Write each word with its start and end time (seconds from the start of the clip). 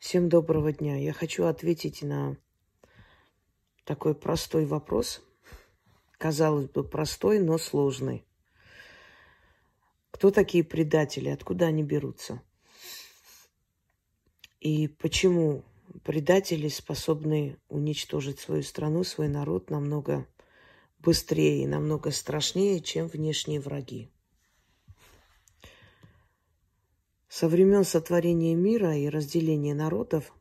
Всем 0.00 0.30
доброго 0.30 0.72
дня. 0.72 0.96
Я 0.96 1.12
хочу 1.12 1.44
ответить 1.44 2.00
на 2.00 2.38
такой 3.84 4.14
простой 4.14 4.64
вопрос. 4.64 5.22
Казалось 6.12 6.70
бы, 6.70 6.84
простой, 6.84 7.38
но 7.38 7.58
сложный. 7.58 8.24
Кто 10.10 10.30
такие 10.30 10.64
предатели? 10.64 11.28
Откуда 11.28 11.66
они 11.66 11.82
берутся? 11.82 12.40
И 14.60 14.88
почему 14.88 15.64
предатели 16.02 16.68
способны 16.68 17.58
уничтожить 17.68 18.40
свою 18.40 18.62
страну, 18.62 19.04
свой 19.04 19.28
народ 19.28 19.68
намного 19.68 20.26
быстрее 20.98 21.62
и 21.62 21.66
намного 21.66 22.10
страшнее, 22.10 22.80
чем 22.80 23.06
внешние 23.06 23.60
враги? 23.60 24.10
Со 27.30 27.46
времен 27.46 27.84
сотворения 27.84 28.56
мира 28.56 28.96
и 28.96 29.08
разделения 29.08 29.72
народов 29.72 30.34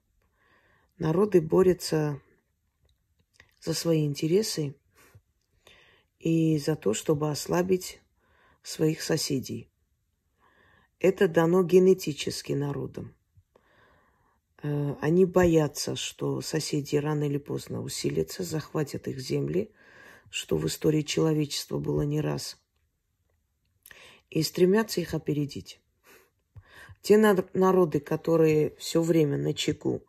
народы 0.97 1.39
борются 1.39 2.19
за 3.61 3.75
свои 3.75 4.07
интересы 4.07 4.75
и 6.17 6.57
за 6.57 6.75
то, 6.75 6.95
чтобы 6.95 7.29
ослабить 7.29 8.01
своих 8.63 9.03
соседей. 9.03 9.69
Это 10.99 11.27
дано 11.27 11.61
генетически 11.61 12.53
народам. 12.53 13.13
Э, 14.63 14.95
они 14.99 15.25
боятся, 15.25 15.95
что 15.95 16.41
соседи 16.41 16.95
рано 16.95 17.25
или 17.25 17.37
поздно 17.37 17.83
усилятся, 17.83 18.41
захватят 18.41 19.07
их 19.07 19.19
земли, 19.19 19.71
что 20.31 20.57
в 20.57 20.65
истории 20.65 21.03
человечества 21.03 21.77
было 21.77 22.01
не 22.01 22.19
раз, 22.19 22.57
и 24.31 24.41
стремятся 24.41 25.01
их 25.01 25.13
опередить. 25.13 25.79
Те 27.01 27.17
народы, 27.17 27.99
которые 27.99 28.75
все 28.77 29.01
время 29.01 29.37
на 29.37 29.53
чеку 29.53 30.01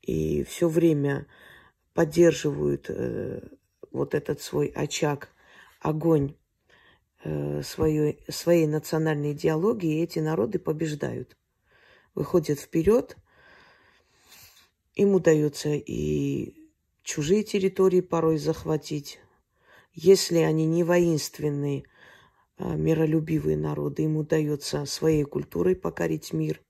и 0.00 0.44
все 0.44 0.68
время 0.68 1.26
поддерживают 1.94 2.86
э, 2.88 3.40
вот 3.90 4.14
этот 4.14 4.40
свой 4.40 4.68
очаг, 4.68 5.28
огонь 5.80 6.34
э, 7.22 7.62
своей, 7.62 8.24
своей 8.28 8.66
национальной 8.66 9.32
идеологии, 9.32 10.02
эти 10.02 10.20
народы 10.20 10.58
побеждают. 10.58 11.36
Выходят 12.14 12.58
вперед, 12.58 13.16
им 14.94 15.14
удается 15.14 15.70
и 15.70 16.54
чужие 17.02 17.42
территории 17.44 18.00
порой 18.00 18.38
захватить. 18.38 19.18
Если 19.94 20.38
они 20.38 20.66
не 20.66 20.84
воинственные, 20.84 21.84
миролюбивые 22.58 23.56
народы, 23.56 24.04
им 24.04 24.16
удается 24.16 24.84
своей 24.86 25.24
культурой 25.24 25.76
покорить 25.76 26.32
мир, 26.32 26.60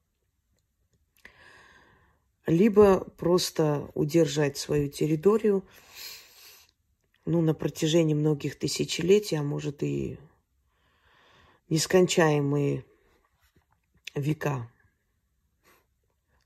либо 2.47 3.01
просто 3.01 3.91
удержать 3.95 4.57
свою 4.57 4.89
территорию 4.89 5.65
ну, 7.25 7.41
на 7.41 7.55
протяжении 7.55 8.15
многих 8.15 8.59
тысячелетий, 8.59 9.39
а 9.39 9.43
может 9.43 9.83
и 9.83 10.19
нескончаемые 11.69 12.85
века. 14.15 14.69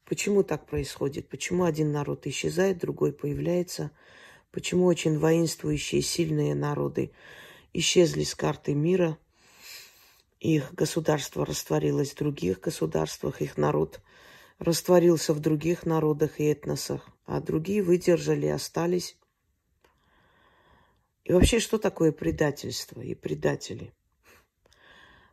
Почему 0.04 0.44
так 0.44 0.66
происходит? 0.66 1.28
Почему 1.28 1.64
один 1.64 1.90
народ 1.90 2.26
исчезает, 2.26 2.78
другой 2.78 3.12
появляется? 3.12 3.90
Почему 4.52 4.84
очень 4.84 5.18
воинствующие, 5.18 6.00
сильные 6.00 6.54
народы 6.54 7.10
исчезли 7.72 8.22
с 8.22 8.34
карты 8.34 8.74
мира– 8.74 9.18
их 10.40 10.74
государство 10.74 11.46
растворилось 11.46 12.12
в 12.12 12.16
других 12.16 12.60
государствах, 12.60 13.40
их 13.40 13.56
народ 13.56 14.00
растворился 14.58 15.34
в 15.34 15.40
других 15.40 15.84
народах 15.84 16.40
и 16.40 16.44
этносах, 16.44 17.08
а 17.24 17.40
другие 17.40 17.82
выдержали, 17.82 18.46
остались. 18.46 19.18
И 21.24 21.32
вообще, 21.32 21.58
что 21.58 21.78
такое 21.78 22.12
предательство 22.12 23.00
и 23.00 23.14
предатели? 23.14 23.92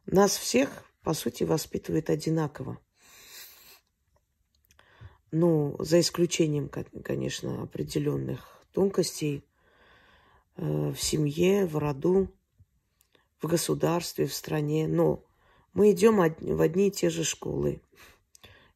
Нас 0.05 0.35
всех, 0.35 0.83
по 1.01 1.13
сути, 1.13 1.43
воспитывают 1.43 2.09
одинаково. 2.09 2.79
Ну, 5.31 5.75
за 5.79 5.99
исключением, 5.99 6.69
конечно, 6.69 7.63
определенных 7.63 8.65
тонкостей 8.71 9.43
э, 10.57 10.91
в 10.91 11.01
семье, 11.01 11.65
в 11.65 11.77
роду 11.77 12.29
в 13.43 13.47
государстве, 13.47 14.25
в 14.25 14.33
стране, 14.33 14.87
но 14.87 15.25
мы 15.73 15.91
идем 15.91 16.17
в 16.17 16.61
одни 16.61 16.87
и 16.87 16.91
те 16.91 17.09
же 17.09 17.25
школы, 17.25 17.81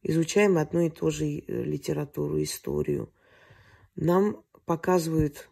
изучаем 0.02 0.58
одну 0.58 0.80
и 0.80 0.90
ту 0.90 1.10
же 1.10 1.24
э, 1.24 1.42
литературу, 1.46 2.40
историю. 2.42 3.10
Нам 3.96 4.44
показывают, 4.66 5.48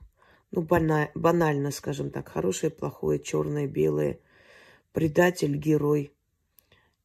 ну, 0.51 0.61
банально, 0.61 1.71
скажем 1.71 2.11
так, 2.11 2.29
хорошее, 2.29 2.71
плохое, 2.71 3.19
черное, 3.19 3.67
белое, 3.67 4.21
предатель, 4.93 5.57
герой. 5.57 6.13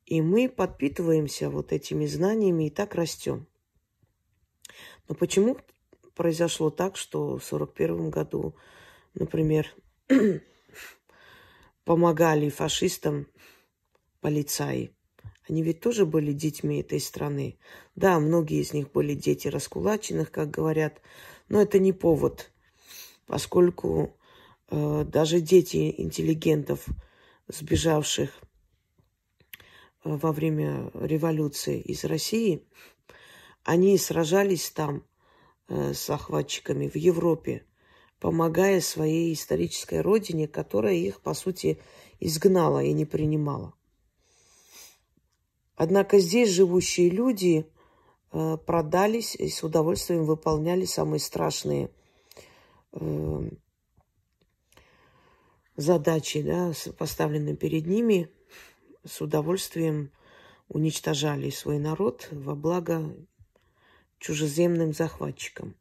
И 0.06 0.22
мы 0.22 0.50
подпитываемся 0.50 1.50
вот 1.50 1.72
этими 1.72 2.06
знаниями 2.06 2.68
и 2.68 2.70
так 2.70 2.94
растем. 2.94 3.48
Но 5.08 5.16
почему 5.16 5.58
произошло 6.14 6.72
так, 6.72 6.98
что 6.98 7.38
в 7.38 7.54
1941 7.54 8.10
году, 8.10 8.56
например, 9.14 9.74
помогали 11.84 12.50
фашистам 12.50 13.28
полицаи. 14.19 14.92
Они 15.50 15.64
ведь 15.64 15.81
тоже 15.81 16.06
были 16.06 16.34
детьми 16.34 16.80
этой 16.80 17.00
страны. 17.00 17.58
Да, 17.96 18.19
многие 18.19 18.62
из 18.62 18.74
них 18.74 18.92
были 18.92 19.16
дети 19.16 19.47
раскулаченных, 19.47 20.31
как 20.31 20.52
говорят, 20.52 21.02
но 21.50 21.62
это 21.62 21.80
не 21.80 21.91
повод, 21.91 22.52
поскольку 23.25 24.16
э, 24.70 25.03
даже 25.06 25.41
дети 25.41 25.94
интеллигентов, 25.97 26.86
сбежавших 27.47 28.30
э, 28.30 29.52
во 30.03 30.31
время 30.31 30.91
революции 30.94 31.81
из 31.81 32.06
России, 32.06 32.64
они 33.64 33.97
сражались 33.97 34.70
там 34.70 35.03
э, 35.68 35.94
с 35.94 36.06
захватчиками 36.06 36.88
в 36.88 36.96
Европе 36.96 37.66
помогая 38.22 38.82
своей 38.82 39.34
исторической 39.34 40.00
родине, 40.00 40.48
которая 40.48 40.94
их, 40.94 41.22
по 41.22 41.34
сути, 41.34 41.82
изгнала 42.20 42.82
и 42.84 42.94
не 42.94 43.04
принимала. 43.04 43.74
Однако 45.76 46.20
здесь 46.20 46.52
живущие 46.52 47.09
люди 47.09 47.66
э, 48.32 48.58
продались 48.58 49.34
и 49.34 49.50
с 49.50 49.64
удовольствием 49.64 50.26
выполняли 50.26 50.86
самые 50.86 51.20
страшные 51.20 51.90
э, 52.94 53.50
задачи, 55.76 56.44
да, 56.44 56.74
поставленные 57.00 57.56
перед 57.56 57.88
ними, 57.88 58.30
с 59.03 59.20
удовольствием 59.22 60.12
уничтожали 60.70 61.50
свой 61.50 61.80
народ 61.80 62.28
во 62.32 62.53
благо 62.53 63.16
чужеземным 64.20 64.94
захватчикам. 64.94 65.76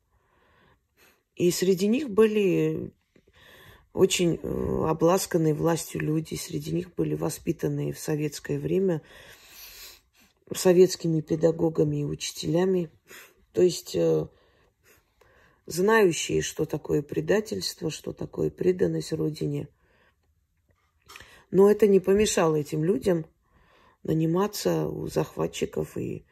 И 1.41 1.51
среди 1.53 1.87
них 1.87 2.11
были 2.11 2.93
очень 3.95 4.39
э, 4.43 4.85
обласканные 4.87 5.55
властью 5.55 6.03
люди, 6.03 6.35
среди 6.35 6.71
них 6.71 6.95
были 6.95 7.15
воспитанные 7.15 7.95
в 7.95 7.99
советское 7.99 8.59
время 8.59 9.01
советскими 10.55 11.23
педагогами 11.23 12.03
и 12.03 12.05
учителями, 12.05 12.91
то 13.55 13.63
есть 13.63 13.97
э, 13.97 14.27
знающие, 15.65 16.43
что 16.43 16.67
такое 16.67 17.01
предательство, 17.01 17.91
что 17.91 18.13
такое 18.13 18.51
преданность 18.51 19.15
Родине. 19.15 19.69
Но 21.51 21.71
это 21.71 21.87
не 21.87 22.01
помешало 22.01 22.57
этим 22.57 22.85
людям 22.85 23.25
наниматься 24.03 24.89
у 24.89 25.07
захватчиков 25.07 25.97
и 25.97 26.27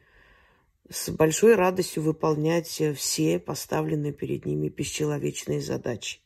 с 0.90 1.10
большой 1.10 1.54
радостью 1.54 2.02
выполнять 2.02 2.82
все 2.96 3.38
поставленные 3.38 4.12
перед 4.12 4.46
ними 4.46 4.68
бесчеловечные 4.68 5.60
задачи. 5.60 6.20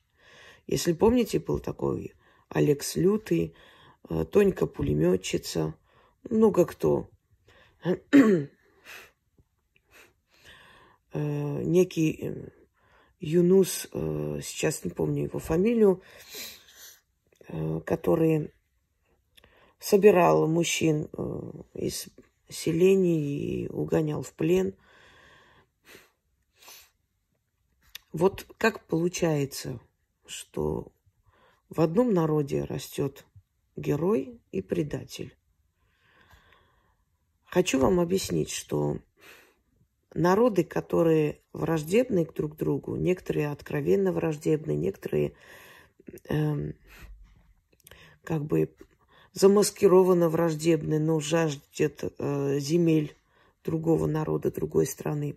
Если 0.66 0.92
помните, 0.92 1.40
был 1.40 1.58
такой 1.58 2.14
Алекс 2.48 2.96
Лютый, 2.96 3.54
э, 4.08 4.24
Тонька 4.24 4.66
пулеметчица, 4.66 5.74
много 6.28 6.64
кто. 6.64 7.10
Э, 11.14 11.62
некий 11.62 12.18
э, 12.22 12.48
Юнус, 13.20 13.86
сейчас 13.92 14.82
не 14.82 14.90
помню 14.90 15.24
его 15.24 15.38
фамилию, 15.38 16.02
который 17.84 18.54
собирал 19.78 20.48
мужчин 20.48 21.10
из 21.74 22.08
селений 22.48 23.64
и 23.64 23.68
угонял 23.68 24.22
в 24.22 24.32
плен. 24.34 24.74
Вот 28.12 28.46
как 28.58 28.86
получается, 28.86 29.80
что 30.26 30.92
в 31.68 31.80
одном 31.80 32.12
народе 32.12 32.64
растет 32.64 33.24
герой 33.76 34.40
и 34.50 34.60
предатель. 34.60 35.34
Хочу 37.44 37.78
вам 37.78 38.00
объяснить, 38.00 38.50
что 38.50 38.98
народы, 40.14 40.64
которые 40.64 41.40
враждебны 41.52 42.26
друг 42.26 42.56
другу, 42.56 42.96
некоторые 42.96 43.50
откровенно 43.50 44.12
враждебны, 44.12 44.74
некоторые 44.74 45.34
э, 46.28 46.72
как 48.24 48.44
бы 48.44 48.74
замаскированно 49.32 50.28
враждебны, 50.28 50.98
но 50.98 51.20
жаждет 51.20 52.04
э, 52.18 52.58
земель 52.58 53.16
другого 53.64 54.06
народа, 54.06 54.50
другой 54.50 54.86
страны. 54.86 55.36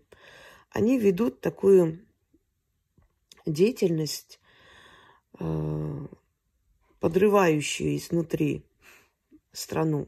Они 0.70 1.00
ведут 1.00 1.40
такую 1.40 2.00
деятельность, 3.46 4.40
э, 5.40 6.08
подрывающую 7.00 7.96
изнутри 7.96 8.66
страну, 9.52 10.08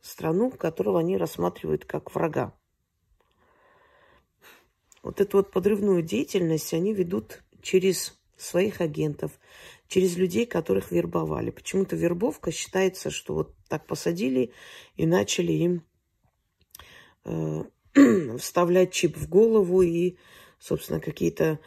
страну, 0.00 0.50
которую 0.50 0.96
они 0.96 1.16
рассматривают 1.16 1.84
как 1.84 2.14
врага. 2.14 2.54
Вот 5.02 5.20
эту 5.20 5.38
вот 5.38 5.50
подрывную 5.50 6.02
деятельность 6.02 6.72
они 6.72 6.94
ведут 6.94 7.42
через 7.62 8.18
своих 8.36 8.80
агентов, 8.80 9.32
через 9.94 10.16
людей, 10.16 10.44
которых 10.44 10.90
вербовали. 10.90 11.50
Почему-то 11.50 11.94
вербовка 11.94 12.50
считается, 12.50 13.10
что 13.10 13.32
вот 13.34 13.54
так 13.68 13.86
посадили 13.86 14.50
и 14.96 15.06
начали 15.06 15.52
им 15.52 15.84
э, 17.24 17.62
вставлять 18.38 18.90
чип 18.90 19.16
в 19.16 19.28
голову 19.28 19.82
и, 19.82 20.16
собственно, 20.58 20.98
какие-то 20.98 21.60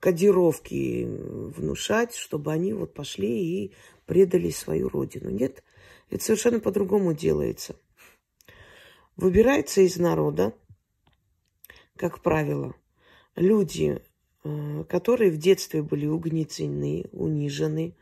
кодировки 0.00 1.04
внушать, 1.04 2.14
чтобы 2.14 2.50
они 2.50 2.72
вот 2.72 2.94
пошли 2.94 3.66
и 3.66 3.74
предали 4.06 4.48
свою 4.48 4.88
родину. 4.88 5.28
Нет, 5.28 5.62
это 6.08 6.24
совершенно 6.24 6.60
по-другому 6.60 7.12
делается. 7.12 7.76
Выбирается 9.16 9.82
из 9.82 9.98
народа, 9.98 10.54
как 11.94 12.22
правило, 12.22 12.74
люди, 13.36 14.00
э, 14.00 14.11
которые 14.88 15.30
в 15.30 15.38
детстве 15.38 15.82
были 15.82 16.06
угнетены, 16.06 17.06
унижены, 17.12 17.94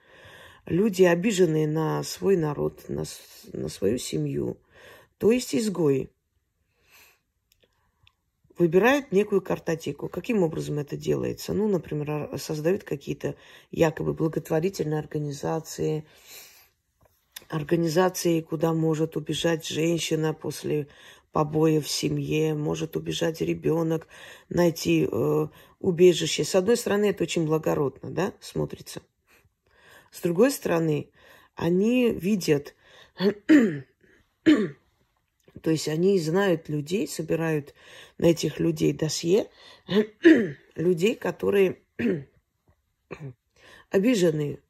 люди, 0.66 1.02
обиженные 1.02 1.66
на 1.66 2.02
свой 2.02 2.36
народ, 2.36 2.88
на, 2.88 3.04
на 3.52 3.68
свою 3.68 3.98
семью, 3.98 4.56
то 5.18 5.32
есть 5.32 5.54
изгои 5.54 6.08
выбирают 8.60 9.10
некую 9.10 9.40
картотеку. 9.40 10.08
Каким 10.08 10.42
образом 10.42 10.78
это 10.78 10.96
делается? 10.96 11.54
Ну, 11.54 11.66
например, 11.66 12.30
создают 12.38 12.84
какие-то 12.84 13.34
якобы 13.70 14.12
благотворительные 14.12 14.98
организации, 14.98 16.06
организации, 17.48 18.42
куда 18.42 18.72
может 18.72 19.16
убежать 19.16 19.66
женщина 19.66 20.34
после 20.34 20.88
побоев 21.32 21.86
в 21.86 21.90
семье, 21.90 22.54
может 22.54 22.96
убежать 22.96 23.40
ребенок, 23.40 24.08
найти 24.48 25.08
э, 25.10 25.46
убежище. 25.78 26.44
С 26.44 26.54
одной 26.54 26.76
стороны, 26.76 27.10
это 27.10 27.22
очень 27.22 27.46
благородно, 27.46 28.10
да, 28.10 28.32
смотрится. 28.40 29.02
С 30.10 30.20
другой 30.20 30.50
стороны, 30.50 31.10
они 31.54 32.10
видят 32.10 32.74
то 35.62 35.70
есть 35.70 35.88
они 35.88 36.18
знают 36.18 36.68
людей, 36.68 37.06
собирают 37.06 37.74
на 38.18 38.26
этих 38.26 38.60
людей 38.60 38.92
досье, 38.92 39.48
людей, 40.74 41.14
которые 41.14 41.78
обижены 43.90 44.60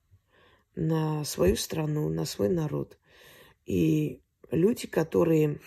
на 0.74 1.24
свою 1.24 1.56
страну, 1.56 2.08
на 2.08 2.24
свой 2.24 2.48
народ. 2.48 2.98
И 3.66 4.20
люди, 4.50 4.86
которые 4.86 5.60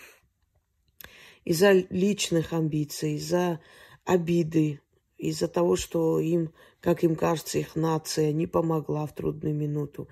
из-за 1.44 1.72
личных 1.72 2.52
амбиций, 2.52 3.14
из-за 3.14 3.60
обиды, 4.04 4.80
из-за 5.18 5.48
того, 5.48 5.76
что 5.76 6.18
им, 6.18 6.52
как 6.80 7.04
им 7.04 7.16
кажется, 7.16 7.58
их 7.58 7.76
нация 7.76 8.32
не 8.32 8.46
помогла 8.46 9.06
в 9.06 9.14
трудную 9.14 9.54
минуту, 9.54 10.08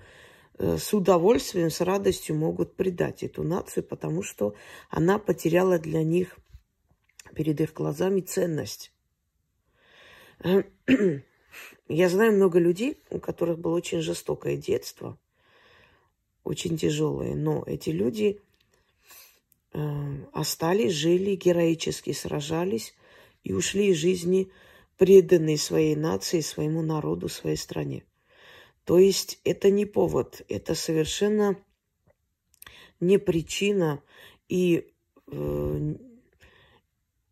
Э, 0.57 0.77
с 0.77 0.93
удовольствием, 0.93 1.69
с 1.69 1.81
радостью 1.81 2.35
могут 2.35 2.75
предать 2.75 3.23
эту 3.23 3.43
нацию, 3.43 3.83
потому 3.83 4.21
что 4.21 4.55
она 4.89 5.17
потеряла 5.17 5.79
для 5.79 6.03
них 6.03 6.37
перед 7.35 7.59
их 7.59 7.73
глазами 7.73 8.21
ценность. 8.21 8.91
Я 11.87 12.09
знаю 12.09 12.33
много 12.33 12.59
людей, 12.59 13.01
у 13.09 13.19
которых 13.19 13.59
было 13.59 13.75
очень 13.75 14.01
жестокое 14.01 14.57
детство, 14.57 15.17
очень 16.43 16.77
тяжелое, 16.77 17.35
но 17.35 17.63
эти 17.65 17.89
люди 17.89 18.39
э, 18.39 18.52
остались, 20.33 20.93
жили, 20.93 21.35
героически 21.35 22.11
сражались 22.11 22.93
и 23.43 23.53
ушли 23.53 23.87
из 23.87 23.97
жизни 23.97 24.51
преданные 24.97 25.57
своей 25.57 25.95
нации, 25.95 26.41
своему 26.41 26.81
народу, 26.81 27.27
своей 27.29 27.57
стране. 27.57 28.03
То 28.85 28.99
есть 28.99 29.39
это 29.43 29.69
не 29.69 29.85
повод, 29.85 30.43
это 30.49 30.75
совершенно 30.75 31.57
не 32.99 33.17
причина 33.17 34.01
и 34.47 34.91
э, 35.31 35.95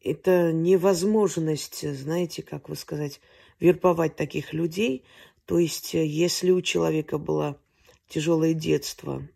это 0.01 0.51
невозможность, 0.51 1.87
знаете, 1.87 2.41
как 2.41 2.69
вы 2.69 2.75
сказать, 2.75 3.21
вербовать 3.59 4.15
таких 4.15 4.53
людей. 4.53 5.05
То 5.45 5.59
есть 5.59 5.93
если 5.93 6.51
у 6.51 6.61
человека 6.61 7.17
было 7.17 7.61
тяжелое 8.07 8.53
детство 8.53 9.27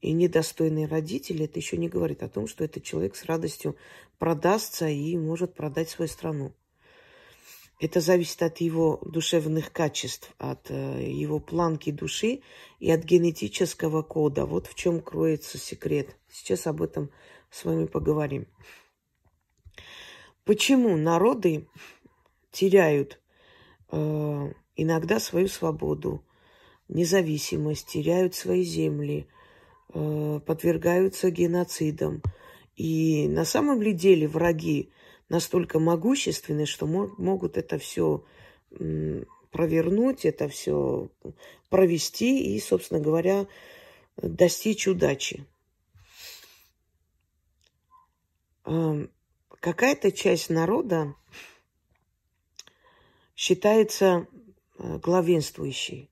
и 0.00 0.12
недостойные 0.12 0.86
родители, 0.86 1.44
это 1.44 1.58
еще 1.58 1.76
не 1.76 1.88
говорит 1.88 2.22
о 2.22 2.28
том, 2.28 2.46
что 2.46 2.64
этот 2.64 2.82
человек 2.82 3.16
с 3.16 3.24
радостью 3.24 3.76
продастся 4.18 4.88
и 4.88 5.16
может 5.16 5.54
продать 5.54 5.90
свою 5.90 6.08
страну. 6.08 6.52
Это 7.80 8.00
зависит 8.00 8.42
от 8.42 8.58
его 8.58 8.98
душевных 9.06 9.72
качеств, 9.72 10.34
от 10.36 10.70
э, 10.70 11.02
его 11.10 11.40
планки 11.40 11.90
души 11.90 12.42
и 12.78 12.90
от 12.90 13.04
генетического 13.04 14.02
кода. 14.02 14.44
Вот 14.44 14.66
в 14.66 14.74
чем 14.74 15.00
кроется 15.00 15.56
секрет. 15.56 16.14
Сейчас 16.28 16.66
об 16.66 16.82
этом 16.82 17.10
с 17.50 17.64
вами 17.64 17.86
поговорим. 17.86 18.46
Почему 20.44 20.96
народы 20.98 21.66
теряют 22.50 23.18
э, 23.90 24.52
иногда 24.76 25.18
свою 25.18 25.48
свободу, 25.48 26.22
независимость, 26.88 27.86
теряют 27.86 28.34
свои 28.34 28.62
земли, 28.62 29.26
подвергаются 29.92 31.30
геноцидам. 31.30 32.22
И 32.76 33.28
на 33.28 33.44
самом 33.44 33.82
ли 33.82 33.92
деле 33.92 34.28
враги 34.28 34.90
настолько 35.28 35.78
могущественны, 35.78 36.66
что 36.66 36.86
могут 36.86 37.56
это 37.56 37.78
все 37.78 38.24
провернуть, 39.50 40.24
это 40.24 40.48
все 40.48 41.10
провести 41.68 42.54
и, 42.54 42.60
собственно 42.60 43.00
говоря, 43.00 43.46
достичь 44.16 44.86
удачи. 44.86 45.46
Какая-то 49.60 50.12
часть 50.12 50.48
народа 50.48 51.14
считается 53.36 54.26
э, 54.78 54.98
главенствующей, 54.98 56.10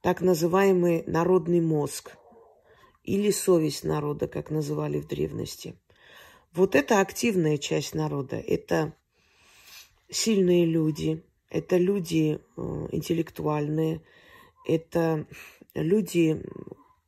так 0.00 0.20
называемый 0.20 1.02
народный 1.06 1.60
мозг 1.60 2.16
или 3.02 3.30
совесть 3.30 3.84
народа, 3.84 4.28
как 4.28 4.50
называли 4.50 5.00
в 5.00 5.06
древности. 5.06 5.74
Вот 6.52 6.74
это 6.74 7.00
активная 7.00 7.58
часть 7.58 7.94
народа. 7.94 8.36
Это 8.36 8.94
сильные 10.10 10.66
люди, 10.66 11.22
это 11.48 11.76
люди 11.76 12.38
э, 12.38 12.88
интеллектуальные, 12.92 14.02
это 14.66 15.26
люди, 15.74 16.42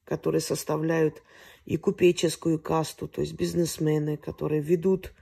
которые 0.05 0.41
составляют 0.41 1.23
и 1.65 1.77
купеческую 1.77 2.59
касту, 2.59 3.09
то 3.09 3.21
есть 3.21 3.35
бизнесмены, 3.35 4.17
которые 4.17 4.61
ведут 4.61 5.13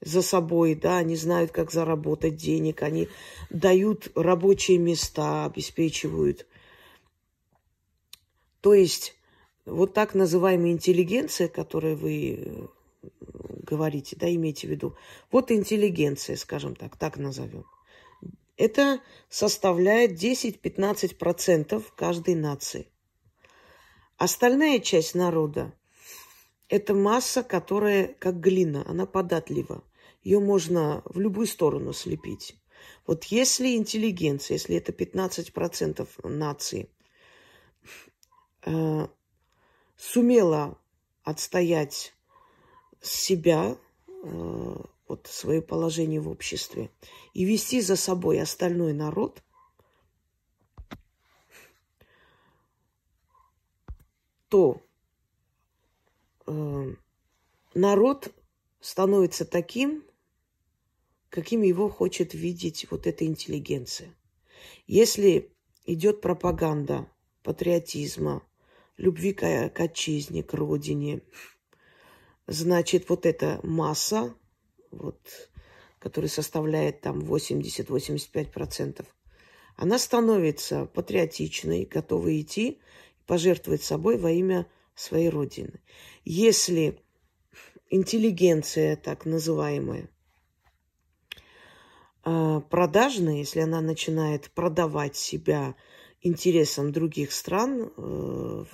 за 0.00 0.22
собой, 0.22 0.74
да, 0.74 0.98
они 0.98 1.16
знают, 1.16 1.50
как 1.50 1.72
заработать 1.72 2.36
денег, 2.36 2.82
они 2.82 3.08
дают 3.50 4.12
рабочие 4.14 4.78
места, 4.78 5.46
обеспечивают. 5.46 6.46
То 8.60 8.74
есть 8.74 9.17
вот 9.68 9.94
так 9.94 10.14
называемая 10.14 10.72
интеллигенция, 10.72 11.48
которой 11.48 11.94
вы 11.94 12.68
говорите, 13.68 14.16
да, 14.16 14.32
имейте 14.34 14.66
в 14.66 14.70
виду. 14.70 14.96
Вот 15.30 15.50
интеллигенция, 15.50 16.36
скажем 16.36 16.74
так, 16.74 16.96
так 16.96 17.16
назовем. 17.16 17.64
Это 18.56 19.00
составляет 19.28 20.12
10-15% 20.12 21.84
каждой 21.94 22.34
нации. 22.34 22.88
Остальная 24.16 24.80
часть 24.80 25.14
народа– 25.14 25.72
это 26.68 26.92
масса, 26.92 27.44
которая 27.44 28.08
как 28.18 28.40
глина, 28.40 28.84
она 28.88 29.06
податлива. 29.06 29.84
Ее 30.24 30.40
можно 30.40 31.02
в 31.04 31.20
любую 31.20 31.46
сторону 31.46 31.92
слепить. 31.92 32.56
Вот 33.06 33.24
если 33.24 33.76
интеллигенция, 33.76 34.56
если 34.56 34.76
это 34.76 34.92
15% 34.92 36.28
нации, 36.28 36.90
э, 38.64 39.06
сумела 39.98 40.78
отстоять 41.24 42.14
себя, 43.02 43.76
э, 44.06 44.76
вот 45.08 45.26
свое 45.26 45.60
положение 45.60 46.20
в 46.20 46.28
обществе 46.28 46.90
и 47.34 47.44
вести 47.44 47.80
за 47.80 47.96
собой 47.96 48.40
остальной 48.40 48.92
народ, 48.92 49.42
то 54.48 54.82
э, 56.46 56.94
народ 57.74 58.32
становится 58.80 59.44
таким, 59.44 60.04
каким 61.28 61.62
его 61.62 61.88
хочет 61.88 62.34
видеть 62.34 62.86
вот 62.90 63.06
эта 63.06 63.26
интеллигенция. 63.26 64.14
Если 64.86 65.52
идет 65.84 66.20
пропаганда 66.20 67.10
патриотизма, 67.42 68.42
любви 68.98 69.32
к, 69.32 69.70
к 69.70 69.80
отчизне, 69.80 70.42
к 70.42 70.52
родине, 70.52 71.22
значит, 72.46 73.08
вот 73.08 73.24
эта 73.24 73.60
масса, 73.62 74.34
вот, 74.90 75.20
которая 75.98 76.28
составляет 76.28 77.00
там 77.00 77.20
80-85%, 77.20 79.06
она 79.76 79.98
становится 79.98 80.86
патриотичной, 80.86 81.84
готова 81.84 82.40
идти 82.40 82.80
пожертвовать 83.26 83.82
собой 83.82 84.18
во 84.18 84.30
имя 84.30 84.66
своей 84.94 85.28
родины. 85.28 85.80
Если 86.24 87.00
интеллигенция, 87.88 88.96
так 88.96 89.24
называемая, 89.24 90.10
а, 92.24 92.60
продажная, 92.60 93.36
если 93.36 93.60
она 93.60 93.80
начинает 93.80 94.50
продавать 94.50 95.16
себя 95.16 95.76
интересам 96.28 96.92
других 96.92 97.32
стран, 97.32 97.90
э, 97.96 98.64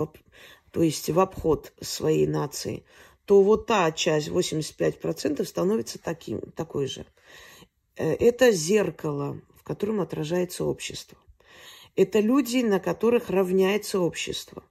то 0.70 0.82
есть 0.82 1.08
в 1.08 1.18
обход 1.20 1.72
своей 1.80 2.26
нации, 2.26 2.84
то 3.24 3.42
вот 3.42 3.66
та 3.66 3.90
часть, 3.92 4.28
85%, 4.28 5.44
становится 5.44 5.98
таким, 5.98 6.40
такой 6.52 6.86
же. 6.86 7.06
Э, 7.96 8.12
это 8.14 8.52
зеркало, 8.52 9.40
в 9.56 9.62
котором 9.62 10.00
отражается 10.00 10.64
общество. 10.64 11.18
Это 11.96 12.20
люди, 12.20 12.58
на 12.58 12.80
которых 12.80 13.30
равняется 13.30 14.00
общество. 14.00 14.64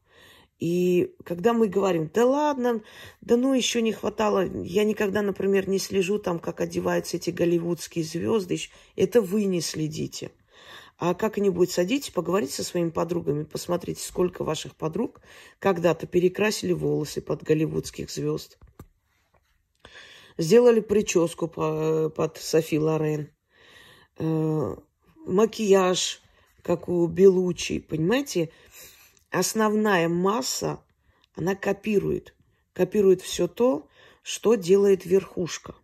И 0.60 1.14
когда 1.26 1.54
мы 1.54 1.68
говорим, 1.68 2.10
да 2.14 2.26
ладно, 2.26 2.82
да 3.22 3.38
ну 3.38 3.54
еще 3.54 3.82
не 3.82 3.92
хватало, 3.92 4.46
я 4.64 4.84
никогда, 4.84 5.22
например, 5.22 5.68
не 5.68 5.80
слежу 5.80 6.20
там, 6.20 6.40
как 6.40 6.62
одеваются 6.62 7.18
эти 7.18 7.32
голливудские 7.32 8.06
звезды, 8.06 8.58
это 8.96 9.22
вы 9.22 9.46
не 9.46 9.62
следите. 9.62 10.32
А 10.98 11.14
как-нибудь 11.14 11.72
садитесь, 11.72 12.12
поговорите 12.12 12.54
со 12.54 12.64
своими 12.64 12.90
подругами, 12.90 13.44
посмотрите, 13.44 14.02
сколько 14.02 14.44
ваших 14.44 14.76
подруг 14.76 15.22
когда-то 15.60 16.08
перекрасили 16.08 16.74
волосы 16.74 17.22
под 17.22 17.44
голливудских 17.44 18.10
звезд. 18.12 18.58
Сделали 20.38 20.80
прическу 20.80 21.48
под 21.48 22.38
Софи 22.38 22.80
Лорен. 22.80 23.30
Э, 24.18 24.76
макияж, 25.26 26.22
как 26.62 26.90
у 26.90 27.06
Белучи, 27.08 27.80
понимаете? 27.80 28.52
Основная 29.30 30.08
масса, 30.08 30.84
она 31.36 31.56
копирует. 31.56 32.36
Копирует 32.74 33.22
все 33.22 33.48
то, 33.48 33.88
что 34.22 34.56
делает 34.56 35.06
верхушка. 35.06 35.76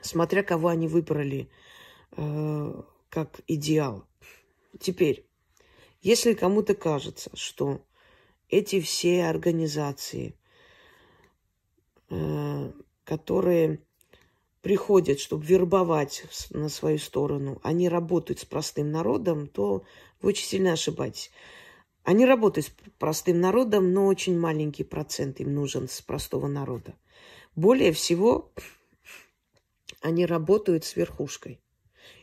Смотря 0.00 0.42
кого 0.42 0.68
они 0.68 0.86
выбрали 0.88 1.50
э, 2.16 2.82
как 3.18 3.40
идеал. 3.48 4.04
Теперь, 4.78 5.26
если 6.00 6.34
кому-то 6.34 6.76
кажется, 6.76 7.30
что 7.34 7.84
эти 8.48 8.80
все 8.80 9.24
организации, 9.24 10.36
э, 12.10 12.72
которые 13.02 13.80
приходят, 14.62 15.18
чтобы 15.18 15.44
вербовать 15.44 16.26
на 16.50 16.68
свою 16.68 16.98
сторону, 16.98 17.58
они 17.64 17.88
работают 17.88 18.38
с 18.38 18.44
простым 18.44 18.92
народом, 18.92 19.48
то 19.48 19.82
вы 20.20 20.28
очень 20.28 20.46
сильно 20.46 20.74
ошибаетесь. 20.74 21.32
Они 22.04 22.24
работают 22.24 22.66
с 22.66 22.72
простым 22.98 23.40
народом, 23.40 23.92
но 23.92 24.06
очень 24.06 24.38
маленький 24.38 24.84
процент 24.84 25.40
им 25.40 25.54
нужен 25.54 25.88
с 25.88 26.00
простого 26.02 26.46
народа. 26.46 26.94
Более 27.56 27.90
всего, 27.90 28.52
они 30.02 30.24
работают 30.24 30.84
с 30.84 30.94
верхушкой. 30.94 31.60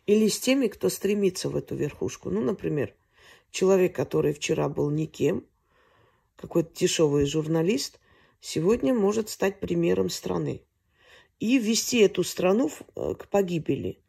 Или 0.05 0.27
с 0.27 0.39
теми, 0.39 0.67
кто 0.67 0.89
стремится 0.89 1.49
в 1.49 1.55
эту 1.55 1.75
верхушку. 1.75 2.29
Ну, 2.29 2.41
например, 2.41 2.93
человек, 3.51 3.95
который 3.95 4.33
вчера 4.33 4.69
был 4.69 4.89
никем, 4.91 5.45
какой-то 6.35 6.75
дешевый 6.75 7.25
журналист, 7.25 7.99
сегодня 8.39 8.93
может 8.93 9.29
стать 9.29 9.59
примером 9.59 10.09
страны 10.09 10.61
и 11.39 11.57
ввести 11.57 11.99
эту 11.99 12.23
страну 12.23 12.69
э, 12.95 13.15
к 13.17 13.27
погибели. 13.27 13.99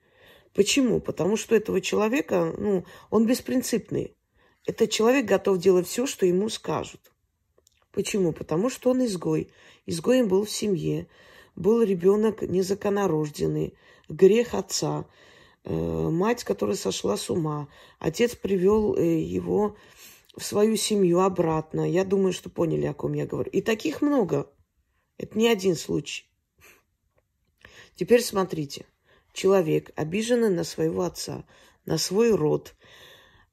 Почему? 0.54 1.00
Потому 1.00 1.36
что 1.36 1.54
этого 1.54 1.80
человека, 1.80 2.54
ну, 2.56 2.84
он 3.10 3.26
беспринципный. 3.26 4.16
Этот 4.64 4.90
человек 4.90 5.26
готов 5.26 5.58
делать 5.58 5.86
все, 5.86 6.06
что 6.06 6.26
ему 6.26 6.48
скажут. 6.48 7.12
Почему? 7.92 8.32
Потому 8.32 8.68
что 8.70 8.90
он 8.90 9.04
изгой. 9.04 9.50
Изгоем 9.86 10.28
был 10.28 10.44
в 10.44 10.50
семье. 10.50 11.08
Был 11.54 11.82
ребенок 11.82 12.42
незаконорожденный, 12.42 13.74
грех 14.08 14.54
отца, 14.54 15.06
мать, 15.66 16.44
которая 16.44 16.76
сошла 16.76 17.16
с 17.16 17.28
ума. 17.28 17.68
Отец 17.98 18.34
привел 18.34 18.94
э, 18.94 19.18
его 19.20 19.76
в 20.36 20.44
свою 20.44 20.76
семью 20.76 21.20
обратно. 21.20 21.90
Я 21.90 22.04
думаю, 22.04 22.32
что 22.32 22.50
поняли, 22.50 22.86
о 22.86 22.94
ком 22.94 23.14
я 23.14 23.26
говорю. 23.26 23.50
И 23.50 23.60
таких 23.62 24.02
много. 24.02 24.50
Это 25.18 25.36
не 25.38 25.48
один 25.48 25.74
случай. 25.74 26.26
Теперь 27.94 28.22
смотрите. 28.22 28.86
Человек, 29.32 29.90
обиженный 29.96 30.50
на 30.50 30.64
своего 30.64 31.02
отца, 31.02 31.44
на 31.84 31.98
свой 31.98 32.34
род, 32.34 32.74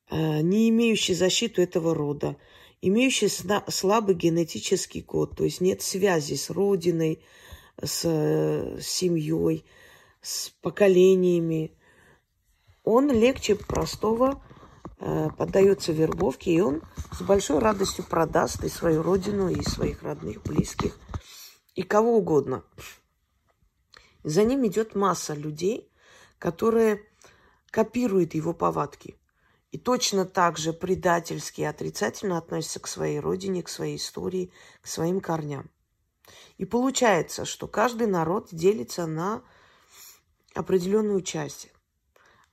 э, 0.09 0.41
не 0.41 0.69
имеющий 0.69 1.13
защиту 1.13 1.61
этого 1.61 1.93
рода, 1.93 2.37
имеющий 2.81 3.27
слабый 3.27 4.15
генетический 4.15 5.01
код, 5.01 5.35
то 5.35 5.43
есть 5.43 5.61
нет 5.61 5.81
связи 5.81 6.35
с 6.35 6.49
родиной, 6.49 7.23
с 7.81 8.01
семьей, 8.81 9.65
с 10.21 10.49
поколениями, 10.61 11.75
он 12.83 13.09
легче 13.09 13.55
простого 13.55 14.43
э, 14.99 15.29
поддается 15.37 15.91
вербовке, 15.91 16.51
и 16.51 16.61
он 16.61 16.81
с 17.11 17.21
большой 17.21 17.59
радостью 17.59 18.05
продаст 18.05 18.63
и 18.63 18.69
свою 18.69 19.01
родину, 19.01 19.49
и 19.49 19.61
своих 19.63 20.03
родных, 20.03 20.43
близких, 20.43 20.97
и 21.75 21.83
кого 21.83 22.17
угодно. 22.17 22.63
За 24.23 24.43
ним 24.43 24.65
идет 24.67 24.95
масса 24.95 25.33
людей, 25.33 25.91
которые 26.39 27.05
копируют 27.71 28.33
его 28.35 28.53
повадки. 28.53 29.17
И 29.71 29.79
точно 29.79 30.25
так 30.25 30.57
же 30.59 30.71
предательски 30.71 31.61
и 31.61 31.65
отрицательно 31.65 32.37
относятся 32.37 32.79
к 32.79 32.87
своей 32.87 33.19
родине, 33.19 33.63
к 33.63 33.69
своей 33.69 33.97
истории, 33.97 34.53
к 34.81 34.87
своим 34.87 35.19
корням. 35.19 35.71
И 36.57 36.65
получается, 36.65 37.45
что 37.45 37.67
каждый 37.67 38.07
народ 38.07 38.49
делится 38.51 39.07
на 39.07 39.41
определенную 40.53 41.21
часть. 41.21 41.73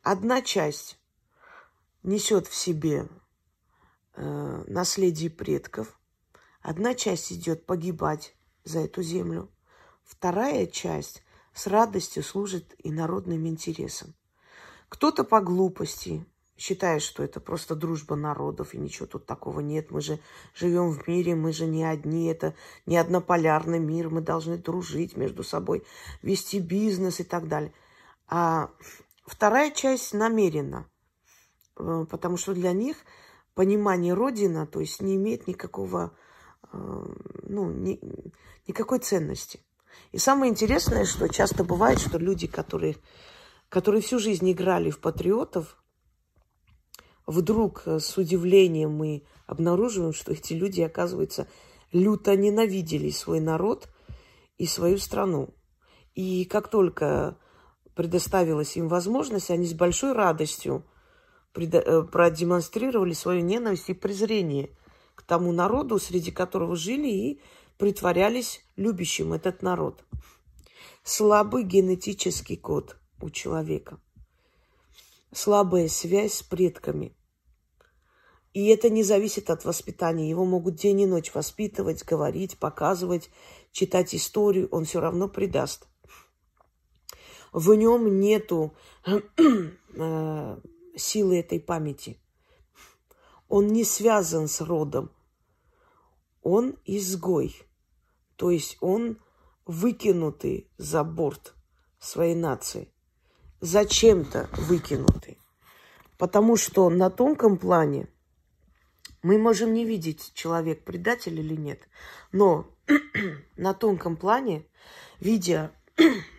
Одна 0.02 0.40
часть 0.40 0.98
несет 2.02 2.46
в 2.46 2.54
себе 2.54 3.06
э, 4.14 4.64
наследие 4.66 5.28
предков, 5.28 5.98
одна 6.62 6.94
часть 6.94 7.32
идет 7.32 7.66
погибать 7.66 8.34
за 8.64 8.80
эту 8.80 9.02
землю, 9.02 9.50
вторая 10.02 10.66
часть 10.66 11.22
с 11.52 11.66
радостью 11.66 12.22
служит 12.22 12.74
и 12.78 12.90
народным 12.90 13.46
интересам. 13.46 14.14
Кто-то 14.88 15.22
по 15.22 15.42
глупости 15.42 16.24
считает, 16.56 17.02
что 17.02 17.22
это 17.22 17.38
просто 17.38 17.74
дружба 17.74 18.16
народов, 18.16 18.72
и 18.72 18.78
ничего 18.78 19.06
тут 19.06 19.26
такого 19.26 19.60
нет. 19.60 19.90
Мы 19.90 20.00
же 20.00 20.18
живем 20.54 20.92
в 20.92 21.06
мире, 21.08 21.34
мы 21.34 21.52
же 21.52 21.66
не 21.66 21.84
одни, 21.84 22.26
это 22.26 22.54
не 22.86 22.96
однополярный 22.96 23.78
мир, 23.78 24.08
мы 24.08 24.22
должны 24.22 24.56
дружить 24.56 25.16
между 25.16 25.44
собой, 25.44 25.84
вести 26.22 26.58
бизнес 26.58 27.20
и 27.20 27.24
так 27.24 27.48
далее. 27.48 27.74
А 28.26 28.70
вторая 29.30 29.70
часть 29.70 30.12
намерена, 30.12 30.90
э, 31.78 32.04
потому 32.10 32.36
что 32.36 32.52
для 32.52 32.72
них 32.72 32.96
понимание 33.54 34.12
Родина, 34.12 34.66
то 34.66 34.80
есть 34.80 35.00
не 35.00 35.14
имеет 35.14 35.46
никакого, 35.46 36.16
э, 36.72 36.76
ну, 37.44 37.70
ни, 37.70 38.00
никакой 38.66 38.98
ценности. 38.98 39.60
И 40.10 40.18
самое 40.18 40.50
интересное, 40.50 41.04
что 41.04 41.28
часто 41.28 41.62
бывает, 41.62 42.00
что 42.00 42.18
люди, 42.18 42.48
которые, 42.48 42.96
которые 43.68 44.02
всю 44.02 44.18
жизнь 44.18 44.50
играли 44.50 44.90
в 44.90 44.98
патриотов, 44.98 45.76
вдруг 47.26 47.86
с 47.86 48.16
удивлением 48.16 48.92
мы 48.92 49.24
обнаруживаем, 49.46 50.12
что 50.12 50.32
эти 50.32 50.54
люди, 50.54 50.80
оказывается, 50.80 51.46
люто 51.92 52.36
ненавидели 52.36 53.10
свой 53.10 53.38
народ 53.38 53.88
и 54.58 54.66
свою 54.66 54.98
страну. 54.98 55.54
И 56.14 56.44
как 56.44 56.68
только 56.68 57.38
предоставилась 57.94 58.76
им 58.76 58.88
возможность, 58.88 59.50
они 59.50 59.66
с 59.66 59.74
большой 59.74 60.12
радостью 60.12 60.84
э, 61.54 62.02
продемонстрировали 62.02 63.12
свою 63.12 63.42
ненависть 63.42 63.90
и 63.90 63.94
презрение 63.94 64.70
к 65.14 65.22
тому 65.22 65.52
народу, 65.52 65.98
среди 65.98 66.30
которого 66.30 66.76
жили 66.76 67.08
и 67.08 67.40
притворялись 67.78 68.64
любящим 68.76 69.32
этот 69.32 69.62
народ. 69.62 70.04
Слабый 71.02 71.64
генетический 71.64 72.56
код 72.56 72.96
у 73.20 73.30
человека. 73.30 73.98
Слабая 75.32 75.88
связь 75.88 76.34
с 76.34 76.42
предками. 76.42 77.14
И 78.52 78.66
это 78.66 78.90
не 78.90 79.02
зависит 79.02 79.48
от 79.48 79.64
воспитания. 79.64 80.28
Его 80.28 80.44
могут 80.44 80.74
день 80.74 81.02
и 81.02 81.06
ночь 81.06 81.32
воспитывать, 81.32 82.04
говорить, 82.04 82.58
показывать, 82.58 83.30
читать 83.72 84.14
историю. 84.14 84.68
Он 84.72 84.84
все 84.84 85.00
равно 85.00 85.28
предаст. 85.28 85.86
В 87.52 87.74
нем 87.74 88.20
нету 88.20 88.74
э, 89.06 90.60
силы 90.96 91.38
этой 91.38 91.60
памяти. 91.60 92.18
Он 93.48 93.68
не 93.68 93.84
связан 93.84 94.46
с 94.48 94.60
родом. 94.60 95.10
Он 96.42 96.76
изгой. 96.84 97.54
То 98.36 98.50
есть 98.50 98.76
он 98.80 99.18
выкинутый 99.66 100.70
за 100.78 101.04
борт 101.04 101.54
своей 101.98 102.34
нации. 102.34 102.92
Зачем-то 103.60 104.48
выкинутый. 104.52 105.38
Потому 106.16 106.56
что 106.56 106.88
на 106.88 107.10
тонком 107.10 107.58
плане 107.58 108.08
мы 109.22 109.36
можем 109.38 109.74
не 109.74 109.84
видеть, 109.84 110.32
человек 110.34 110.84
предатель 110.84 111.38
или 111.38 111.54
нет. 111.54 111.88
Но 112.32 112.66
на 113.56 113.74
тонком 113.74 114.16
плане, 114.16 114.66
видя 115.18 115.72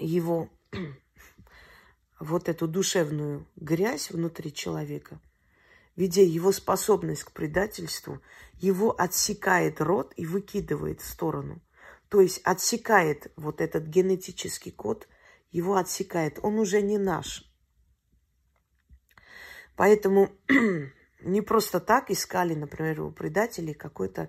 его 0.00 0.48
вот 2.20 2.48
эту 2.48 2.66
душевную 2.66 3.46
грязь 3.56 4.10
внутри 4.10 4.52
человека, 4.52 5.20
видя 5.96 6.22
его 6.22 6.52
способность 6.52 7.24
к 7.24 7.32
предательству, 7.32 8.20
его 8.54 8.98
отсекает 8.98 9.80
рот 9.80 10.12
и 10.16 10.26
выкидывает 10.26 11.00
в 11.00 11.08
сторону. 11.08 11.60
То 12.08 12.20
есть 12.20 12.40
отсекает 12.42 13.32
вот 13.36 13.60
этот 13.60 13.84
генетический 13.84 14.72
код, 14.72 15.06
его 15.50 15.76
отсекает. 15.76 16.38
Он 16.42 16.58
уже 16.58 16.82
не 16.82 16.98
наш. 16.98 17.44
Поэтому 19.76 20.30
не 21.22 21.40
просто 21.40 21.80
так 21.80 22.10
искали, 22.10 22.54
например, 22.54 23.02
у 23.02 23.12
предателей 23.12 23.74
какой-то 23.74 24.28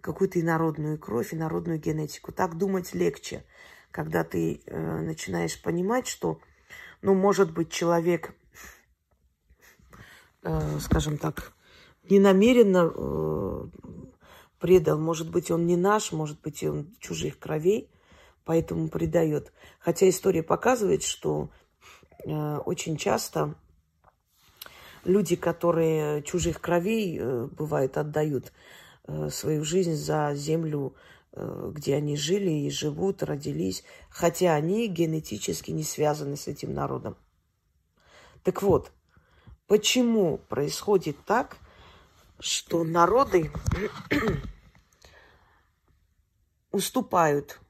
какую-то 0.00 0.40
инородную 0.40 0.98
кровь, 0.98 1.34
инородную 1.34 1.78
генетику. 1.78 2.32
Так 2.32 2.56
думать 2.56 2.94
легче, 2.94 3.44
когда 3.90 4.24
ты 4.24 4.60
э, 4.66 5.00
начинаешь 5.00 5.60
понимать, 5.60 6.06
что, 6.06 6.40
ну, 7.02 7.14
может 7.14 7.52
быть, 7.52 7.70
человек 7.70 8.34
Э, 10.42 10.78
скажем 10.80 11.18
так, 11.18 11.52
ненамеренно 12.08 12.90
э, 12.94 13.64
предал. 14.58 14.98
Может 14.98 15.30
быть, 15.30 15.50
он 15.50 15.66
не 15.66 15.76
наш, 15.76 16.12
может 16.12 16.40
быть, 16.40 16.64
он 16.64 16.94
чужих 16.98 17.38
кровей, 17.38 17.90
поэтому 18.44 18.88
предает. 18.88 19.52
Хотя 19.80 20.08
история 20.08 20.42
показывает, 20.42 21.02
что 21.02 21.50
э, 22.24 22.56
очень 22.64 22.96
часто 22.96 23.54
люди, 25.04 25.36
которые 25.36 26.22
чужих 26.22 26.60
кровей, 26.60 27.20
бывает, 27.48 27.98
отдают 27.98 28.52
свою 29.30 29.64
жизнь 29.64 29.94
за 29.94 30.34
землю, 30.34 30.94
где 31.32 31.96
они 31.96 32.16
жили 32.16 32.50
и 32.50 32.70
живут, 32.70 33.22
родились, 33.22 33.84
хотя 34.08 34.54
они 34.54 34.88
генетически 34.88 35.70
не 35.70 35.84
связаны 35.84 36.36
с 36.36 36.48
этим 36.48 36.74
народом. 36.74 37.16
Так 38.42 38.62
вот, 38.62 38.90
Почему 39.70 40.38
происходит 40.38 41.24
так, 41.24 41.58
что 42.40 42.82
народы 42.82 43.52
уступают 46.72 47.60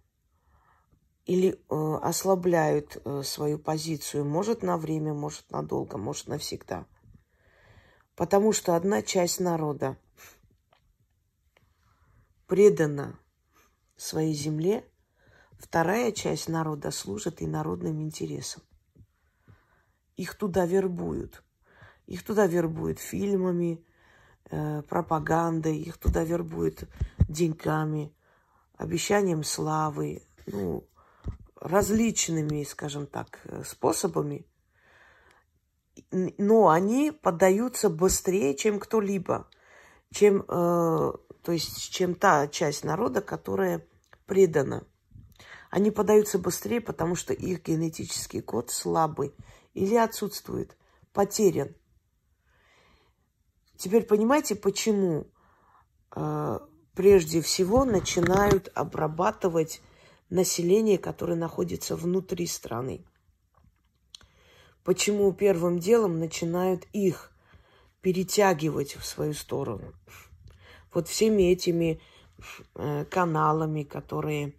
или 1.26 1.52
э, 1.52 1.98
ослабляют 2.00 2.96
э, 3.04 3.22
свою 3.22 3.58
позицию, 3.58 4.24
может 4.24 4.62
на 4.62 4.78
время, 4.78 5.12
может 5.12 5.50
надолго, 5.50 5.98
может 5.98 6.26
навсегда. 6.26 6.86
Потому 8.16 8.54
что 8.54 8.76
одна 8.76 9.02
часть 9.02 9.38
народа 9.38 9.98
предана 12.46 13.20
своей 14.02 14.34
земле, 14.34 14.84
вторая 15.58 16.12
часть 16.12 16.48
народа 16.48 16.90
служит 16.90 17.42
и 17.42 17.46
народным 17.46 18.00
интересам. 18.02 18.62
Их 20.16 20.34
туда 20.34 20.66
вербуют– 20.66 21.42
их 22.10 22.24
туда 22.24 22.46
вербуют 22.46 22.98
фильмами, 22.98 23.84
э, 24.50 24.82
пропагандой, 24.82 25.78
их 25.78 25.96
туда 25.96 26.24
вербуют 26.24 26.88
деньгами, 27.28 28.12
обещанием 28.76 29.44
славы, 29.44 30.22
ну, 30.46 30.84
различными, 31.54 32.64
скажем 32.64 33.06
так, 33.06 33.38
э, 33.44 33.62
способами. 33.64 34.44
Но 36.10 36.70
они 36.70 37.12
поддаются 37.12 37.88
быстрее, 37.88 38.56
чем 38.56 38.80
кто-либо, 38.80 39.48
чем, 40.12 40.42
э, 40.42 40.44
то 40.48 41.52
есть, 41.52 41.92
чем 41.92 42.16
та 42.16 42.48
часть 42.48 42.82
народа, 42.82 43.20
которая 43.20 43.86
предана. 44.30 44.84
Они 45.70 45.90
подаются 45.90 46.38
быстрее, 46.38 46.80
потому 46.80 47.16
что 47.16 47.32
их 47.32 47.64
генетический 47.64 48.40
код 48.40 48.70
слабый 48.70 49.34
или 49.74 49.96
отсутствует, 49.96 50.76
потерян. 51.12 51.74
Теперь 53.76 54.04
понимаете, 54.04 54.54
почему 54.54 55.26
э, 56.14 56.58
прежде 56.94 57.42
всего 57.42 57.84
начинают 57.84 58.70
обрабатывать 58.76 59.82
население, 60.28 60.96
которое 60.96 61.34
находится 61.34 61.96
внутри 61.96 62.46
страны? 62.46 63.04
Почему 64.84 65.32
первым 65.32 65.80
делом 65.80 66.20
начинают 66.20 66.84
их 66.92 67.32
перетягивать 68.00 68.94
в 68.94 69.04
свою 69.04 69.34
сторону? 69.34 69.92
Вот 70.94 71.08
всеми 71.08 71.50
этими 71.50 72.00
каналами, 73.10 73.82
которые 73.82 74.54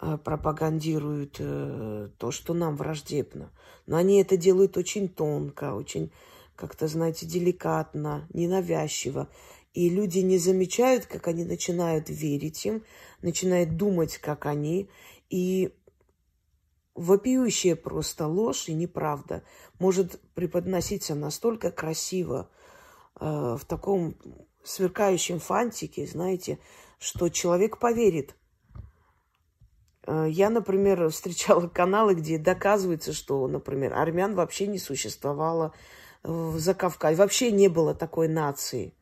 э, 0.00 0.18
пропагандируют 0.18 1.36
э, 1.38 2.10
то, 2.18 2.30
что 2.30 2.54
нам 2.54 2.76
враждебно. 2.76 3.50
Но 3.86 3.96
они 3.96 4.20
это 4.20 4.36
делают 4.36 4.76
очень 4.76 5.08
тонко, 5.08 5.74
очень 5.74 6.12
как-то, 6.56 6.88
знаете, 6.88 7.26
деликатно, 7.26 8.26
ненавязчиво. 8.32 9.28
И 9.72 9.88
люди 9.88 10.18
не 10.18 10.38
замечают, 10.38 11.06
как 11.06 11.28
они 11.28 11.44
начинают 11.44 12.08
верить 12.08 12.66
им, 12.66 12.84
начинают 13.22 13.76
думать, 13.76 14.18
как 14.18 14.46
они. 14.46 14.90
И 15.28 15.74
вопиющая 16.94 17.76
просто 17.76 18.26
ложь 18.26 18.68
и 18.68 18.74
неправда 18.74 19.42
может 19.78 20.20
преподноситься 20.34 21.14
настолько 21.14 21.70
красиво, 21.70 22.50
э, 23.18 23.56
в 23.58 23.64
таком 23.64 24.16
сверкающем 24.62 25.38
фантике, 25.38 26.06
знаете, 26.06 26.58
что 27.00 27.28
человек 27.30 27.78
поверит. 27.78 28.36
Э, 30.06 30.26
я, 30.28 30.50
например, 30.50 31.08
встречала 31.10 31.66
каналы, 31.66 32.14
где 32.14 32.38
доказывается, 32.38 33.12
что, 33.12 33.48
например, 33.48 33.94
армян 33.94 34.36
вообще 34.36 34.68
не 34.68 34.78
существовало, 34.78 35.72
в 36.22 36.58
Закавказье. 36.58 37.16
Вообще 37.16 37.50
не 37.50 37.68
было 37.68 37.94
такой 37.94 38.28
нации. 38.28 38.94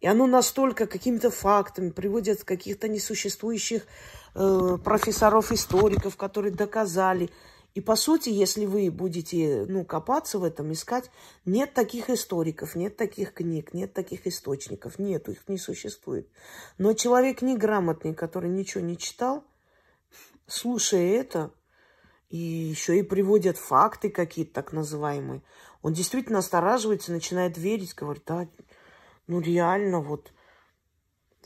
И 0.00 0.06
оно 0.06 0.26
настолько 0.26 0.86
какими-то 0.86 1.30
фактами 1.30 1.90
приводит 1.90 2.44
каких-то 2.44 2.88
несуществующих 2.88 3.86
э, 4.34 4.78
профессоров-историков, 4.84 6.16
которые 6.16 6.52
доказали. 6.52 7.30
И 7.74 7.80
по 7.80 7.96
сути, 7.96 8.28
если 8.28 8.66
вы 8.66 8.88
будете 8.90 9.66
ну, 9.68 9.84
копаться 9.84 10.38
в 10.38 10.44
этом, 10.44 10.72
искать, 10.72 11.10
нет 11.44 11.74
таких 11.74 12.08
историков, 12.08 12.76
нет 12.76 12.96
таких 12.96 13.34
книг, 13.34 13.74
нет 13.74 13.92
таких 13.92 14.28
источников, 14.28 15.00
нету, 15.00 15.32
их 15.32 15.48
не 15.48 15.58
существует. 15.58 16.28
Но 16.78 16.92
человек 16.94 17.42
неграмотный, 17.42 18.14
который 18.14 18.48
ничего 18.48 18.84
не 18.84 18.96
читал, 18.96 19.44
слушая 20.46 21.20
это, 21.20 21.52
и 22.30 22.38
еще 22.38 22.96
и 22.98 23.02
приводят 23.02 23.58
факты 23.58 24.08
какие-то 24.08 24.54
так 24.54 24.72
называемые, 24.72 25.42
он 25.82 25.92
действительно 25.92 26.38
настораживается, 26.38 27.10
начинает 27.12 27.58
верить, 27.58 27.94
говорит, 27.94 28.22
да, 28.24 28.48
ну 29.26 29.40
реально, 29.40 30.00
вот, 30.00 30.32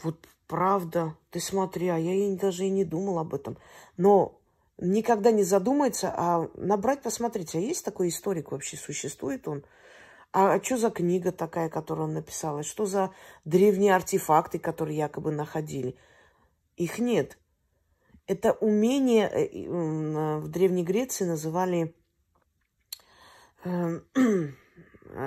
вот 0.02 0.26
правда, 0.46 1.16
ты 1.30 1.40
смотри, 1.40 1.88
а 1.88 1.96
я 1.96 2.14
и 2.14 2.36
даже 2.36 2.66
и 2.66 2.70
не 2.70 2.84
думал 2.84 3.18
об 3.18 3.34
этом. 3.34 3.56
Но 3.96 4.38
никогда 4.78 5.30
не 5.30 5.44
задумается, 5.44 6.12
а 6.16 6.48
набрать, 6.54 7.02
посмотреть, 7.02 7.54
а 7.54 7.58
есть 7.58 7.84
такой 7.84 8.08
историк 8.08 8.52
вообще, 8.52 8.76
существует 8.76 9.46
он? 9.48 9.64
А, 10.32 10.54
а 10.54 10.62
что 10.62 10.76
за 10.76 10.90
книга 10.90 11.32
такая, 11.32 11.68
которую 11.68 12.08
он 12.08 12.14
написал? 12.14 12.62
Что 12.62 12.86
за 12.86 13.10
древние 13.44 13.94
артефакты, 13.94 14.58
которые 14.58 14.98
якобы 14.98 15.32
находили? 15.32 15.96
Их 16.76 16.98
нет. 16.98 17.38
Это 18.26 18.52
умение 18.52 19.28
э, 19.28 19.68
в 20.38 20.48
Древней 20.48 20.84
Греции 20.84 21.24
называли 21.24 21.94
Эм, 23.64 24.04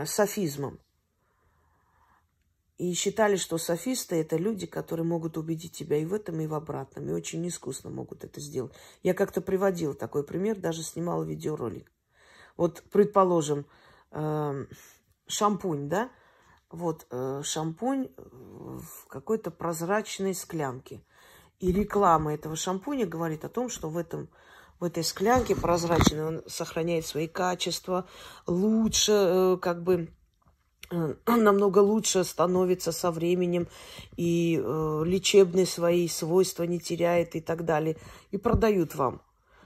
софизмом. 0.05 0.79
И 2.81 2.95
считали, 2.95 3.35
что 3.35 3.59
софисты 3.59 4.15
это 4.15 4.37
люди, 4.37 4.65
которые 4.65 5.05
могут 5.05 5.37
убедить 5.37 5.71
тебя 5.71 5.97
и 5.97 6.05
в 6.05 6.15
этом, 6.15 6.41
и 6.41 6.47
в 6.47 6.55
обратном. 6.55 7.07
И 7.09 7.11
очень 7.11 7.47
искусно 7.47 7.91
могут 7.91 8.23
это 8.23 8.41
сделать. 8.41 8.73
Я 9.03 9.13
как-то 9.13 9.39
приводила 9.39 9.93
такой 9.93 10.23
пример, 10.23 10.55
даже 10.55 10.81
снимала 10.81 11.23
видеоролик. 11.23 11.91
Вот, 12.57 12.81
предположим, 12.91 13.67
э, 14.09 14.65
шампунь, 15.27 15.89
да? 15.89 16.09
Вот 16.71 17.05
э, 17.11 17.43
шампунь 17.43 18.09
в 18.17 19.07
какой-то 19.09 19.51
прозрачной 19.51 20.33
склянке. 20.33 21.03
И 21.59 21.71
реклама 21.71 22.33
этого 22.33 22.55
шампуня 22.55 23.05
говорит 23.05 23.45
о 23.45 23.49
том, 23.49 23.69
что 23.69 23.91
в 23.91 23.97
этом 23.97 24.27
в 24.79 24.85
этой 24.85 25.03
склянке 25.03 25.55
прозрачной 25.55 26.25
он 26.25 26.41
сохраняет 26.47 27.05
свои 27.05 27.27
качества, 27.27 28.07
лучше, 28.47 29.11
э, 29.11 29.57
как 29.61 29.83
бы 29.83 30.09
намного 31.27 31.79
лучше 31.79 32.23
становится 32.23 32.91
со 32.91 33.11
временем 33.11 33.67
и 34.17 34.61
э, 34.61 35.03
лечебные 35.05 35.65
свои 35.65 36.07
свойства 36.07 36.63
не 36.63 36.79
теряет 36.79 37.35
и 37.35 37.41
так 37.41 37.65
далее. 37.65 37.97
И 38.31 38.37
продают 38.37 38.95
вам. 38.95 39.21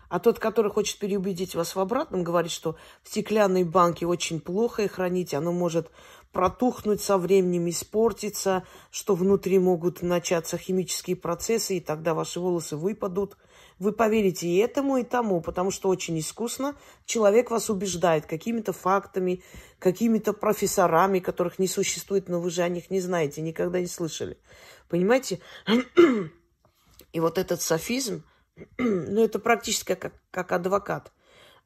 А 0.07 0.19
тот, 0.19 0.39
который 0.39 0.71
хочет 0.71 0.99
переубедить 0.99 1.55
вас 1.55 1.75
в 1.75 1.79
обратном, 1.79 2.23
говорит, 2.23 2.51
что 2.51 2.75
в 3.03 3.09
стеклянной 3.09 3.63
банке 3.63 4.05
очень 4.05 4.39
плохо 4.39 4.83
их 4.83 4.93
хранить, 4.93 5.33
оно 5.33 5.51
может 5.51 5.89
протухнуть 6.31 7.01
со 7.01 7.17
временем, 7.17 7.69
испортиться, 7.69 8.63
что 8.91 9.15
внутри 9.15 9.57
могут 9.57 10.01
начаться 10.01 10.57
химические 10.57 11.15
процессы, 11.15 11.77
и 11.77 11.81
тогда 11.81 12.13
ваши 12.13 12.39
волосы 12.39 12.77
выпадут. 12.77 13.35
Вы 13.77 13.91
поверите 13.91 14.47
и 14.47 14.57
этому, 14.57 14.97
и 14.97 15.03
тому, 15.03 15.41
потому 15.41 15.69
что 15.71 15.89
очень 15.89 16.17
искусно 16.19 16.75
человек 17.05 17.51
вас 17.51 17.69
убеждает 17.69 18.25
какими-то 18.25 18.71
фактами, 18.71 19.43
какими-то 19.79 20.33
профессорами, 20.33 21.19
которых 21.19 21.59
не 21.59 21.67
существует, 21.67 22.29
но 22.29 22.39
вы 22.39 22.49
же 22.49 22.61
о 22.61 22.69
них 22.69 22.89
не 22.89 23.01
знаете, 23.01 23.41
никогда 23.41 23.79
не 23.81 23.87
слышали. 23.87 24.37
Понимаете? 24.87 25.39
И 27.11 27.19
вот 27.19 27.37
этот 27.37 27.61
софизм– 27.61 28.23
ну, 28.77 29.23
это 29.23 29.39
практически 29.39 29.95
как, 29.95 30.13
как 30.31 30.51
адвокат. 30.51 31.11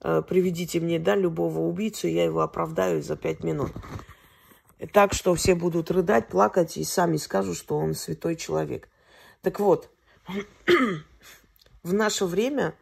Э, 0.01 0.21
приведите 0.27 0.79
мне, 0.79 0.99
да, 0.99 1.15
любого 1.15 1.59
убийцу, 1.59 2.07
я 2.07 2.23
его 2.23 2.41
оправдаю 2.41 3.01
за 3.01 3.15
пять 3.15 3.43
минут. 3.43 3.71
Так 4.93 5.13
что 5.13 5.35
все 5.35 5.55
будут 5.55 5.91
рыдать, 5.91 6.29
плакать 6.29 6.77
и 6.77 6.83
сами 6.83 7.17
скажут, 7.17 7.57
что 7.57 7.77
он 7.77 7.93
святой 7.93 8.35
человек. 8.35 8.89
Так 9.41 9.59
вот, 9.59 9.89
в 11.83 11.93
наше 11.93 12.25
время 12.25 12.75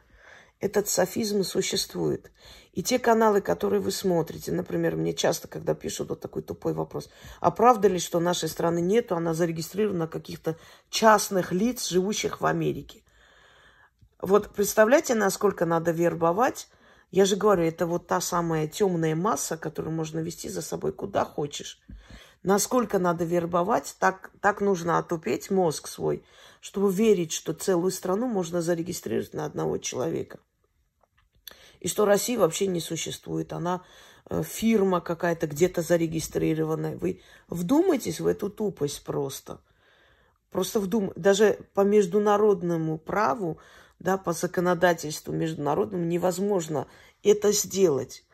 этот 0.60 0.88
софизм 0.88 1.44
существует. 1.44 2.32
И 2.74 2.84
те 2.84 3.00
каналы, 3.00 3.42
которые 3.42 3.80
вы 3.80 3.92
смотрите, 3.92 4.52
например, 4.52 4.96
мне 4.96 5.14
часто, 5.14 5.48
когда 5.48 5.74
пишут 5.74 6.10
вот 6.10 6.20
такой 6.20 6.42
тупой 6.44 6.74
вопрос, 6.74 7.10
а 7.40 7.52
правда 7.52 7.88
ли, 7.88 8.00
что 8.00 8.20
нашей 8.20 8.50
страны 8.50 8.82
нету, 8.82 9.16
она 9.16 9.34
зарегистрирована 9.34 10.08
каких-то 10.08 10.58
частных 10.90 11.52
лиц, 11.52 11.88
живущих 11.88 12.42
в 12.42 12.46
Америке? 12.46 13.04
Вот 14.22 14.54
представляете, 14.54 15.16
насколько 15.16 15.66
надо 15.66 15.92
вербовать? 15.92 16.70
Я 17.12 17.26
же 17.26 17.36
говорю, 17.36 17.64
это 17.64 17.86
вот 17.86 18.08
та 18.08 18.20
самая 18.20 18.68
темная 18.68 19.16
масса, 19.16 19.58
которую 19.58 19.96
можно 19.96 20.20
вести 20.20 20.50
за 20.50 20.62
собой 20.62 20.92
куда 20.92 21.24
хочешь. 21.24 21.80
Насколько 22.44 23.00
надо 23.00 23.26
вербовать, 23.26 23.96
так, 24.00 24.32
так 24.42 24.62
нужно 24.62 24.98
отупеть 24.98 25.50
мозг 25.50 25.88
свой, 25.88 26.24
чтобы 26.62 26.92
верить, 26.92 27.32
что 27.32 27.54
целую 27.54 27.92
страну 27.92 28.28
можно 28.28 28.62
зарегистрировать 28.62 29.34
на 29.34 29.46
одного 29.46 29.78
человека. 29.78 30.40
И 31.80 31.88
что 31.88 32.06
России 32.06 32.38
вообще 32.38 32.68
не 32.68 32.80
существует. 32.80 33.54
Она 33.54 33.84
э, 34.30 34.44
фирма 34.44 35.00
какая-то 35.02 35.48
где-то 35.48 35.82
зарегистрированная. 35.82 36.98
Вы 36.98 37.22
вдумайтесь 37.48 38.20
в 38.20 38.28
эту 38.28 38.50
тупость 38.50 39.04
просто. 39.04 39.62
Просто 40.50 40.80
вдум... 40.80 41.14
Даже 41.16 41.60
по 41.74 41.82
международному 41.82 42.98
праву 42.98 43.60
да, 44.00 44.18
по 44.18 44.34
законодательству 44.34 45.34
международному 45.34 46.06
невозможно 46.06 46.88
это 47.24 47.52
сделать. 47.52 48.26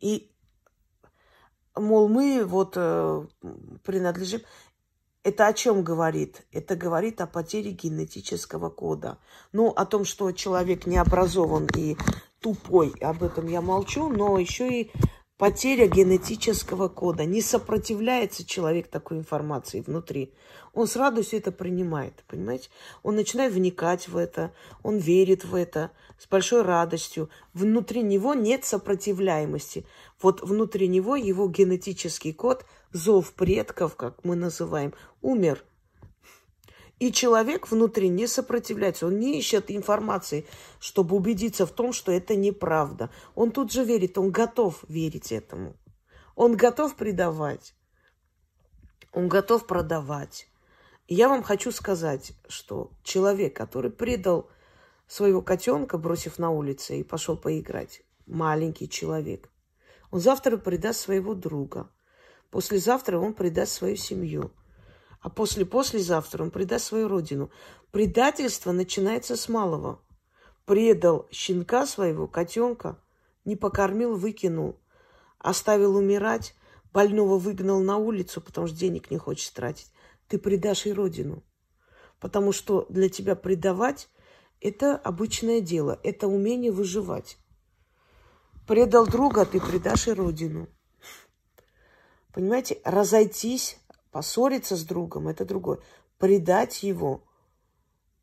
И, 0.00 0.30
мол, 1.74 2.08
мы 2.08 2.44
вот 2.44 2.74
э, 2.76 3.26
принадлежим... 3.82 4.42
Это 5.24 5.46
о 5.46 5.54
чем 5.54 5.82
говорит? 5.82 6.42
Это 6.52 6.76
говорит 6.76 7.22
о 7.22 7.26
потере 7.26 7.70
генетического 7.70 8.68
кода. 8.68 9.16
Ну, 9.52 9.68
о 9.70 9.86
том, 9.86 10.04
что 10.04 10.30
человек 10.32 10.86
не 10.86 10.98
образован 10.98 11.66
и 11.74 11.96
тупой, 12.40 12.92
об 13.00 13.22
этом 13.22 13.46
я 13.46 13.62
молчу, 13.62 14.10
но 14.10 14.38
еще 14.38 14.68
и 14.68 14.92
потеря 15.44 15.86
генетического 15.88 16.88
кода. 16.88 17.26
Не 17.26 17.42
сопротивляется 17.42 18.46
человек 18.46 18.88
такой 18.88 19.18
информации 19.18 19.82
внутри. 19.82 20.32
Он 20.72 20.86
с 20.86 20.96
радостью 20.96 21.38
это 21.38 21.52
принимает, 21.52 22.24
понимаете? 22.28 22.70
Он 23.02 23.14
начинает 23.14 23.52
вникать 23.52 24.08
в 24.08 24.16
это, 24.16 24.54
он 24.82 24.96
верит 24.96 25.44
в 25.44 25.54
это 25.54 25.90
с 26.18 26.26
большой 26.26 26.62
радостью. 26.62 27.28
Внутри 27.52 28.00
него 28.00 28.32
нет 28.32 28.64
сопротивляемости. 28.64 29.84
Вот 30.22 30.40
внутри 30.40 30.88
него 30.88 31.14
его 31.14 31.46
генетический 31.46 32.32
код, 32.32 32.64
зов 32.92 33.34
предков, 33.34 33.96
как 33.96 34.24
мы 34.24 34.36
называем, 34.36 34.94
умер– 35.20 35.62
и 37.04 37.12
человек 37.12 37.70
внутри 37.70 38.08
не 38.08 38.26
сопротивляется, 38.26 39.06
он 39.06 39.18
не 39.18 39.38
ищет 39.38 39.70
информации, 39.70 40.46
чтобы 40.80 41.16
убедиться 41.16 41.66
в 41.66 41.70
том, 41.70 41.92
что 41.92 42.10
это 42.10 42.34
неправда. 42.34 43.10
Он 43.34 43.50
тут 43.50 43.70
же 43.70 43.84
верит, 43.84 44.16
он 44.16 44.30
готов 44.30 44.82
верить 44.88 45.30
этому. 45.30 45.76
Он 46.34 46.56
готов 46.56 46.96
предавать, 46.96 47.74
он 49.12 49.28
готов 49.28 49.66
продавать. 49.66 50.48
Я 51.06 51.28
вам 51.28 51.42
хочу 51.42 51.72
сказать, 51.72 52.32
что 52.48 52.90
человек, 53.02 53.54
который 53.54 53.90
предал 53.90 54.48
своего 55.06 55.42
котенка, 55.42 55.98
бросив 55.98 56.38
на 56.38 56.50
улице 56.52 57.00
и 57.00 57.04
пошел 57.04 57.36
поиграть, 57.36 58.00
маленький 58.24 58.88
человек, 58.88 59.50
он 60.10 60.20
завтра 60.20 60.56
предаст 60.56 61.00
своего 61.00 61.34
друга. 61.34 61.90
Послезавтра 62.50 63.18
он 63.18 63.34
предаст 63.34 63.72
свою 63.72 63.96
семью– 63.96 64.52
а 65.24 65.30
после-послезавтра 65.30 66.42
он 66.42 66.50
предаст 66.50 66.84
свою 66.84 67.08
родину. 67.08 67.50
Предательство 67.92 68.72
начинается 68.72 69.36
с 69.36 69.48
малого. 69.48 69.98
Предал 70.66 71.26
щенка 71.30 71.86
своего, 71.86 72.28
котенка, 72.28 72.98
не 73.46 73.56
покормил, 73.56 74.16
выкинул, 74.16 74.78
оставил 75.38 75.96
умирать, 75.96 76.54
больного 76.92 77.38
выгнал 77.38 77.80
на 77.80 77.96
улицу, 77.96 78.42
потому 78.42 78.66
что 78.66 78.76
денег 78.76 79.10
не 79.10 79.16
хочет 79.16 79.54
тратить. 79.54 79.90
Ты 80.28 80.38
предашь 80.38 80.84
и 80.84 80.92
родину. 80.92 81.42
Потому 82.20 82.52
что 82.52 82.84
для 82.90 83.08
тебя 83.08 83.34
предавать– 83.34 84.10
это 84.60 84.94
обычное 84.94 85.62
дело, 85.62 85.98
это 86.02 86.28
умение 86.28 86.70
выживать. 86.70 87.38
Предал 88.66 89.06
друга, 89.06 89.46
ты 89.46 89.58
предашь 89.58 90.06
и 90.08 90.12
родину. 90.12 90.68
Понимаете, 92.30 92.78
разойтись 92.84 93.78
Поссориться 94.14 94.76
с 94.76 94.84
другом– 94.84 95.26
это 95.28 95.44
другое. 95.44 95.80
Предать 96.18 96.84
его, 96.84 97.24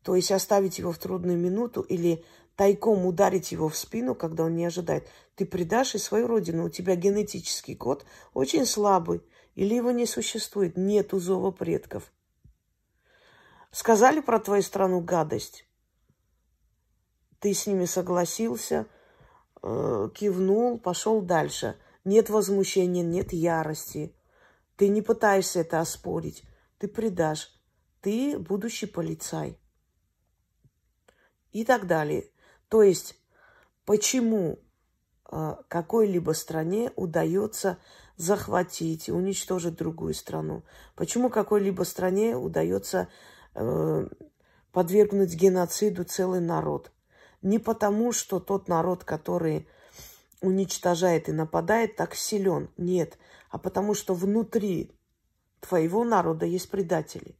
то 0.02 0.16
есть 0.16 0.32
оставить 0.32 0.78
его 0.78 0.90
в 0.90 0.96
трудную 0.96 1.36
минуту 1.36 1.82
или 1.82 2.24
тайком 2.56 3.04
ударить 3.04 3.52
его 3.52 3.68
в 3.68 3.76
спину, 3.76 4.14
когда 4.14 4.44
он 4.44 4.56
не 4.56 4.64
ожидает. 4.64 5.06
Ты 5.34 5.44
предашь 5.44 5.94
и 5.94 5.98
свою 5.98 6.28
родину. 6.28 6.64
У 6.64 6.70
тебя 6.70 6.96
генетический 6.96 7.76
код 7.76 8.06
очень 8.32 8.64
слабый. 8.64 9.22
Или 9.54 9.74
его 9.74 9.90
не 9.90 10.06
существует. 10.06 10.78
Нет 10.78 11.10
зова 11.12 11.50
предков. 11.50 12.10
Сказали 13.70 14.20
про 14.20 14.40
твою 14.40 14.62
страну 14.62 15.02
гадость. 15.02 15.66
Ты 17.38 17.52
с 17.52 17.66
ними 17.66 17.84
согласился, 17.84 18.86
э, 19.62 20.08
кивнул, 20.14 20.78
пошел 20.78 21.20
дальше. 21.20 21.76
Нет 22.06 22.30
возмущения, 22.30 23.02
нет 23.02 23.34
ярости. 23.34 24.14
Ты 24.76 24.88
не 24.88 25.02
пытаешься 25.02 25.60
это 25.60 25.80
оспорить. 25.80 26.44
Ты 26.78 26.88
предашь. 26.88 27.50
Ты 28.00 28.38
будущий 28.38 28.86
полицай. 28.86 29.58
И 31.52 31.64
так 31.64 31.86
далее. 31.86 32.30
То 32.68 32.82
есть, 32.82 33.14
почему 33.84 34.58
э, 35.30 35.56
какой-либо 35.68 36.32
стране 36.32 36.90
удается 36.96 37.78
захватить 38.16 39.08
и 39.08 39.12
уничтожить 39.12 39.76
другую 39.76 40.14
страну? 40.14 40.64
Почему 40.96 41.28
какой-либо 41.28 41.82
стране 41.82 42.36
удается 42.36 43.08
э, 43.54 44.08
подвергнуть 44.72 45.34
геноциду 45.34 46.04
целый 46.04 46.40
народ? 46.40 46.90
Не 47.42 47.58
потому, 47.58 48.12
что 48.12 48.40
тот 48.40 48.68
народ, 48.68 49.04
который 49.04 49.68
уничтожает 50.40 51.28
и 51.28 51.32
нападает, 51.32 51.96
так 51.96 52.14
силен. 52.14 52.70
Нет 52.76 53.18
а 53.52 53.58
потому 53.58 53.92
что 53.92 54.14
внутри 54.14 54.90
твоего 55.60 56.04
народа 56.04 56.46
есть 56.46 56.70
предатели. 56.70 57.36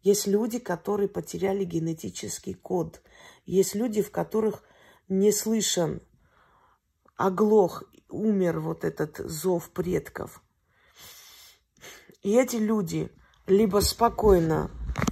Есть 0.00 0.28
люди, 0.28 0.60
которые 0.60 1.08
потеряли 1.08 1.64
генетический 1.64 2.54
код. 2.54 3.02
Есть 3.46 3.74
люди, 3.74 4.00
в 4.00 4.12
которых 4.12 4.62
не 5.08 5.32
слышен, 5.32 6.00
оглох, 7.16 7.82
умер 8.08 8.60
вот 8.60 8.84
этот 8.84 9.18
зов 9.18 9.70
предков. 9.70 10.40
И 12.22 12.36
эти 12.36 12.56
люди 12.56 13.10
либо 13.48 13.80
спокойно, 13.80 14.70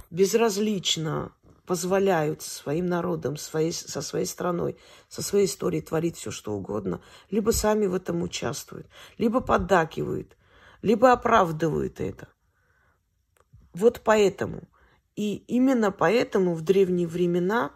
безразлично 0.09 1.33
позволяют 1.65 2.41
своим 2.41 2.85
народам, 2.85 3.35
своей, 3.35 3.73
со 3.73 4.01
своей 4.01 4.25
страной, 4.25 4.77
со 5.09 5.21
своей 5.21 5.47
историей 5.47 5.81
творить 5.81 6.15
все, 6.15 6.31
что 6.31 6.53
угодно, 6.53 7.01
либо 7.29 7.51
сами 7.51 7.87
в 7.87 7.93
этом 7.93 8.21
участвуют, 8.21 8.87
либо 9.17 9.41
поддакивают, 9.41 10.37
либо 10.81 11.11
оправдывают 11.11 11.99
это. 11.99 12.27
Вот 13.73 14.01
поэтому. 14.03 14.63
И 15.15 15.35
именно 15.47 15.91
поэтому 15.91 16.53
в 16.53 16.61
древние 16.61 17.07
времена 17.07 17.71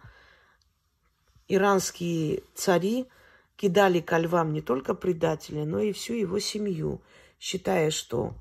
иранские 1.48 2.42
цари 2.54 3.08
кидали 3.56 4.00
ко 4.00 4.18
львам 4.18 4.52
не 4.52 4.62
только 4.62 4.94
предателя, 4.94 5.64
но 5.64 5.80
и 5.80 5.92
всю 5.92 6.14
его 6.14 6.38
семью, 6.38 7.02
считая, 7.38 7.90
что 7.90 8.34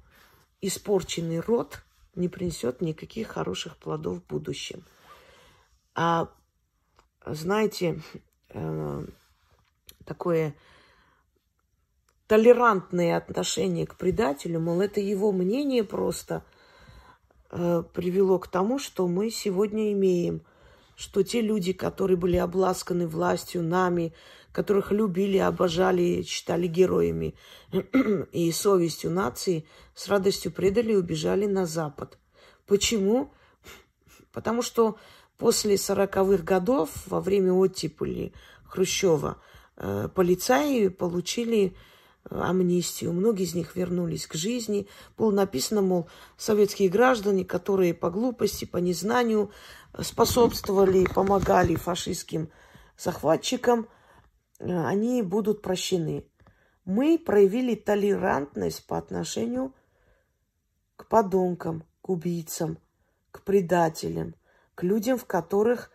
испорченный 0.61 1.39
род 1.39 1.83
не 2.15 2.29
принесет 2.29 2.81
никаких 2.81 3.29
хороших 3.29 3.77
плодов 3.77 4.19
в 4.19 4.27
будущем. 4.27 4.83
А 5.95 6.29
знаете, 7.25 8.01
э, 8.49 9.05
такое 10.05 10.55
толерантное 12.29 13.17
отношение 13.17 13.87
к 13.87 13.95
предателю, 13.95 14.59
мол, 14.59 14.81
это 14.81 15.01
его 15.01 15.31
мнение 15.31 15.83
просто 15.83 16.43
э, 17.49 17.83
привело 17.91 18.37
к 18.37 18.47
тому, 18.47 18.77
что 18.77 19.07
мы 19.07 19.31
сегодня 19.31 19.91
имеем, 19.93 20.43
что 20.95 21.23
те 21.23 21.41
люди, 21.41 21.73
которые 21.73 22.17
были 22.17 22.37
обласканы 22.37 23.07
властью, 23.07 23.63
нами, 23.63 24.13
которых 24.51 24.91
любили, 24.91 25.39
обожали, 25.39 26.21
считали 26.21 26.67
героями 26.67 27.33
и 28.31 28.51
совестью 28.51 29.09
нации, 29.09 29.65
с 29.95 30.07
радостью 30.07 30.51
предали 30.51 30.91
и 30.91 30.97
убежали 30.97 31.47
на 31.47 31.65
Запад. 31.65 32.19
Почему? 32.67 33.33
Потому 34.31 34.61
что 34.61 34.97
после 35.39 35.79
сороковых 35.79 36.43
годов, 36.43 36.91
во 37.07 37.21
время 37.21 37.53
оттепели 37.53 38.33
Хрущева, 38.65 39.41
э, 39.77 40.09
полицаи 40.13 40.89
получили 40.89 41.75
амнистию. 42.29 43.13
Многие 43.13 43.43
из 43.43 43.55
них 43.55 43.75
вернулись 43.75 44.27
к 44.27 44.35
жизни. 44.35 44.87
Было 45.17 45.31
написано, 45.31 45.81
мол, 45.81 46.09
советские 46.37 46.89
граждане, 46.89 47.45
которые 47.45 47.93
по 47.93 48.09
глупости, 48.09 48.65
по 48.65 48.77
незнанию 48.77 49.51
способствовали, 50.01 51.05
помогали 51.05 51.75
фашистским 51.75 52.49
захватчикам– 52.97 53.87
Э, 54.59 54.85
они 54.85 55.21
будут 55.21 55.61
прощены. 55.61 56.25
Мы 56.85 57.17
проявили 57.17 57.75
толерантность 57.75 58.85
по 58.85 58.97
отношению 58.97 59.73
к 60.95 61.07
подонкам, 61.07 61.83
к 62.01 62.09
убийцам, 62.09 62.77
к 63.31 63.43
предателям, 63.43 64.35
к 64.75 64.83
людям, 64.83 65.17
в 65.17 65.25
которых 65.25 65.91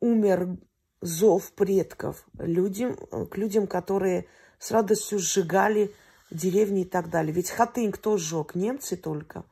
умер 0.00 0.58
зов 1.00 1.52
предков, 1.52 2.26
людям, 2.38 2.96
к 2.96 3.36
людям, 3.36 3.66
которые 3.66 4.26
с 4.58 4.70
радостью 4.70 5.18
сжигали 5.18 5.94
деревни 6.30 6.82
и 6.82 6.84
так 6.84 7.10
далее. 7.10 7.32
Ведь 7.32 7.50
Хатынь 7.50 7.92
кто 7.92 8.16
сжег? 8.16 8.54
Немцы 8.54 8.96
только. 8.96 9.44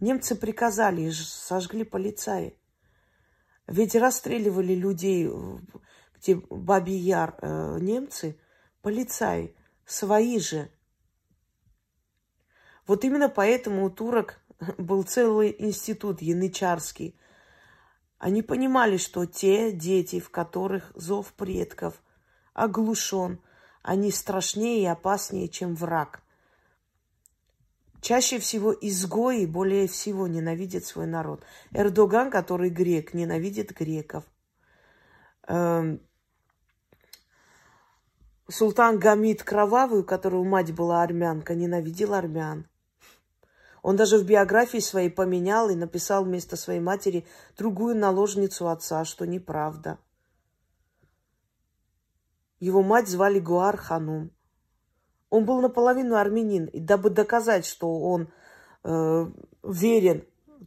Немцы 0.00 0.34
приказали 0.34 1.02
и 1.02 1.10
сожгли 1.10 1.84
полицаи. 1.84 2.56
Ведь 3.66 3.94
расстреливали 3.94 4.74
людей 4.74 5.28
где 6.20 6.36
Бабий 6.50 6.98
Яр 6.98 7.36
э, 7.40 7.78
немцы, 7.80 8.38
полицаи, 8.82 9.54
свои 9.84 10.38
же. 10.38 10.70
Вот 12.86 13.04
именно 13.04 13.28
поэтому 13.28 13.84
у 13.84 13.90
турок 13.90 14.40
был 14.78 15.02
целый 15.04 15.54
институт 15.58 16.22
янычарский. 16.22 17.18
Они 18.18 18.42
понимали, 18.42 18.96
что 18.96 19.26
те 19.26 19.70
дети, 19.70 20.18
в 20.18 20.30
которых 20.30 20.90
зов 20.94 21.32
предков 21.34 22.02
оглушен, 22.52 23.40
они 23.82 24.10
страшнее 24.10 24.82
и 24.82 24.86
опаснее, 24.86 25.48
чем 25.48 25.74
враг. 25.74 26.22
Чаще 28.00 28.38
всего 28.38 28.72
изгои 28.72 29.44
более 29.46 29.88
всего 29.88 30.28
ненавидят 30.28 30.84
свой 30.84 31.06
народ. 31.06 31.42
Эрдоган, 31.72 32.30
который 32.30 32.70
грек, 32.70 33.12
ненавидит 33.12 33.72
греков. 33.76 34.24
Эм, 35.48 36.00
Султан 38.48 38.98
Гамид 38.98 39.42
Кровавый, 39.42 40.00
у 40.00 40.04
которого 40.04 40.44
мать 40.44 40.72
была 40.72 41.02
армянка, 41.02 41.54
ненавидел 41.54 42.14
армян. 42.14 42.66
Он 43.82 43.96
даже 43.96 44.18
в 44.18 44.24
биографии 44.24 44.78
своей 44.78 45.10
поменял 45.10 45.68
и 45.70 45.74
написал 45.74 46.24
вместо 46.24 46.56
своей 46.56 46.80
матери 46.80 47.26
другую 47.56 47.96
наложницу 47.96 48.68
отца, 48.68 49.04
что 49.04 49.26
неправда. 49.26 49.98
Его 52.60 52.82
мать 52.82 53.08
звали 53.08 53.38
Гуар 53.38 53.76
Ханум. 53.76 54.30
Он 55.30 55.44
был 55.44 55.60
наполовину 55.60 56.16
армянин, 56.16 56.66
и 56.66 56.80
дабы 56.80 57.10
доказать, 57.10 57.66
что 57.66 58.00
он 58.00 58.28
э, 58.84 59.26
верен 59.62 60.24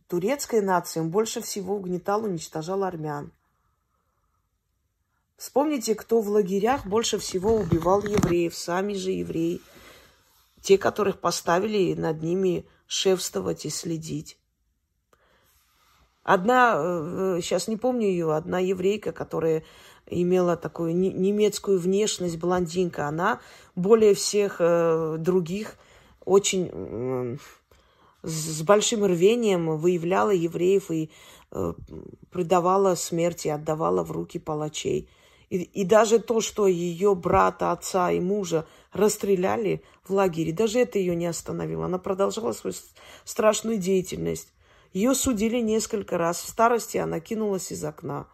турецкой 0.07 0.61
нации, 0.61 0.99
он 0.99 1.09
больше 1.09 1.41
всего 1.41 1.75
угнетал, 1.75 2.23
уничтожал 2.23 2.83
армян. 2.83 3.31
Вспомните, 5.37 5.95
кто 5.95 6.21
в 6.21 6.29
лагерях 6.29 6.85
больше 6.85 7.17
всего 7.17 7.55
убивал 7.55 8.03
евреев, 8.03 8.55
сами 8.55 8.93
же 8.93 9.11
евреи. 9.11 9.59
Те, 10.61 10.77
которых 10.77 11.19
поставили 11.19 11.95
над 11.95 12.21
ними 12.21 12.67
шефствовать 12.85 13.65
и 13.65 13.69
следить. 13.69 14.37
Одна, 16.21 16.75
сейчас 17.41 17.67
э, 17.67 17.71
не 17.71 17.77
помню 17.77 18.07
ее, 18.07 18.35
одна 18.35 18.59
еврейка, 18.59 19.11
которая 19.11 19.63
имела 20.07 20.57
такую 20.57 20.95
немецкую 20.95 21.79
внешность, 21.79 22.37
блондинка, 22.37 23.07
она 23.07 23.39
более 23.75 24.13
всех 24.13 24.57
э, 24.59 25.17
других 25.19 25.77
очень 26.25 26.69
э, 26.71 27.37
с 28.23 28.61
большим 28.61 29.05
рвением 29.05 29.77
выявляла 29.77 30.31
евреев 30.31 30.91
и 30.91 31.09
э, 31.51 31.73
предавала 32.29 32.95
смерти, 32.95 33.47
отдавала 33.47 34.03
в 34.03 34.11
руки 34.11 34.39
палачей. 34.39 35.09
И, 35.49 35.57
и 35.63 35.83
даже 35.83 36.19
то, 36.19 36.39
что 36.39 36.67
ее 36.67 37.15
брата, 37.15 37.71
отца 37.71 38.11
и 38.11 38.19
мужа 38.19 38.65
расстреляли 38.93 39.83
в 40.03 40.13
лагере, 40.13 40.53
даже 40.53 40.79
это 40.79 40.99
ее 40.99 41.15
не 41.15 41.25
остановило. 41.25 41.85
Она 41.85 41.97
продолжала 41.97 42.53
свою 42.53 42.75
страшную 43.25 43.77
деятельность. 43.77 44.53
Ее 44.93 45.15
судили 45.15 45.59
несколько 45.59 46.17
раз. 46.17 46.41
В 46.41 46.49
старости 46.49 46.97
она 46.97 47.19
кинулась 47.19 47.71
из 47.71 47.83
окна. 47.83 48.27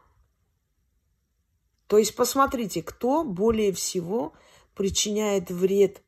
То 1.88 1.98
есть 1.98 2.16
посмотрите, 2.16 2.84
кто 2.84 3.24
более 3.24 3.72
всего 3.72 4.34
причиняет 4.76 5.50
вред 5.50 6.04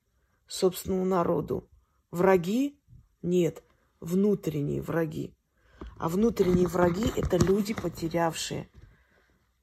собственному 0.48 1.06
народу. 1.06 1.70
Враги? 2.12 2.80
Нет, 3.22 3.64
внутренние 4.00 4.82
враги. 4.82 5.36
А 5.98 6.10
внутренние 6.10 6.68
враги– 6.68 7.12
это 7.16 7.38
люди, 7.38 7.74
потерявшие 7.74 8.70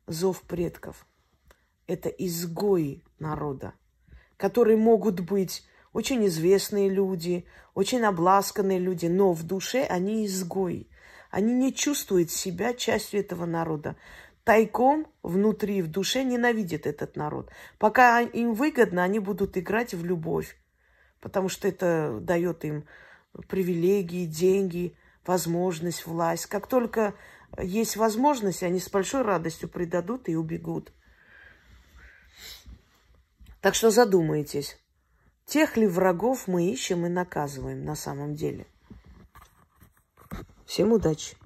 зов 0.06 0.42
предков 0.42 1.06
это 1.86 2.08
изгои 2.08 3.02
народа, 3.18 3.74
которые 4.36 4.76
могут 4.76 5.20
быть 5.20 5.64
очень 5.92 6.26
известные 6.26 6.88
люди, 6.88 7.46
очень 7.74 8.02
обласканные 8.02 8.78
люди, 8.78 9.06
но 9.06 9.32
в 9.32 9.44
душе 9.44 9.84
они 9.84 10.26
изгои. 10.26 10.88
Они 11.30 11.52
не 11.52 11.72
чувствуют 11.72 12.30
себя 12.30 12.74
частью 12.74 13.20
этого 13.20 13.46
народа. 13.46 13.96
Тайком 14.46 15.08
внутри, 15.24 15.82
в 15.82 15.88
душе 15.88 16.22
ненавидят 16.22 16.86
этот 16.86 17.16
народ. 17.16 17.50
Пока 17.78 18.20
им 18.20 18.54
выгодно, 18.54 19.02
они 19.02 19.18
будут 19.18 19.58
играть 19.58 19.92
в 19.92 20.04
любовь, 20.04 20.56
потому 21.20 21.48
что 21.48 21.66
это 21.66 22.20
дает 22.20 22.64
им 22.64 22.86
привилегии, 23.48 24.24
деньги, 24.24 24.96
возможность, 25.26 26.06
власть. 26.06 26.46
Как 26.46 26.68
только 26.68 27.14
есть 27.58 27.96
возможность, 27.96 28.62
они 28.62 28.78
с 28.78 28.88
большой 28.88 29.22
радостью 29.22 29.68
предадут 29.68 30.28
и 30.28 30.36
убегут. 30.36 30.92
Так 33.60 33.74
что 33.74 33.90
задумайтесь, 33.90 34.78
тех 35.44 35.76
ли 35.76 35.88
врагов 35.88 36.46
мы 36.46 36.70
ищем 36.70 37.04
и 37.04 37.08
наказываем 37.08 37.84
на 37.84 37.96
самом 37.96 38.36
деле. 38.36 38.68
Всем 40.66 40.92
удачи! 40.92 41.36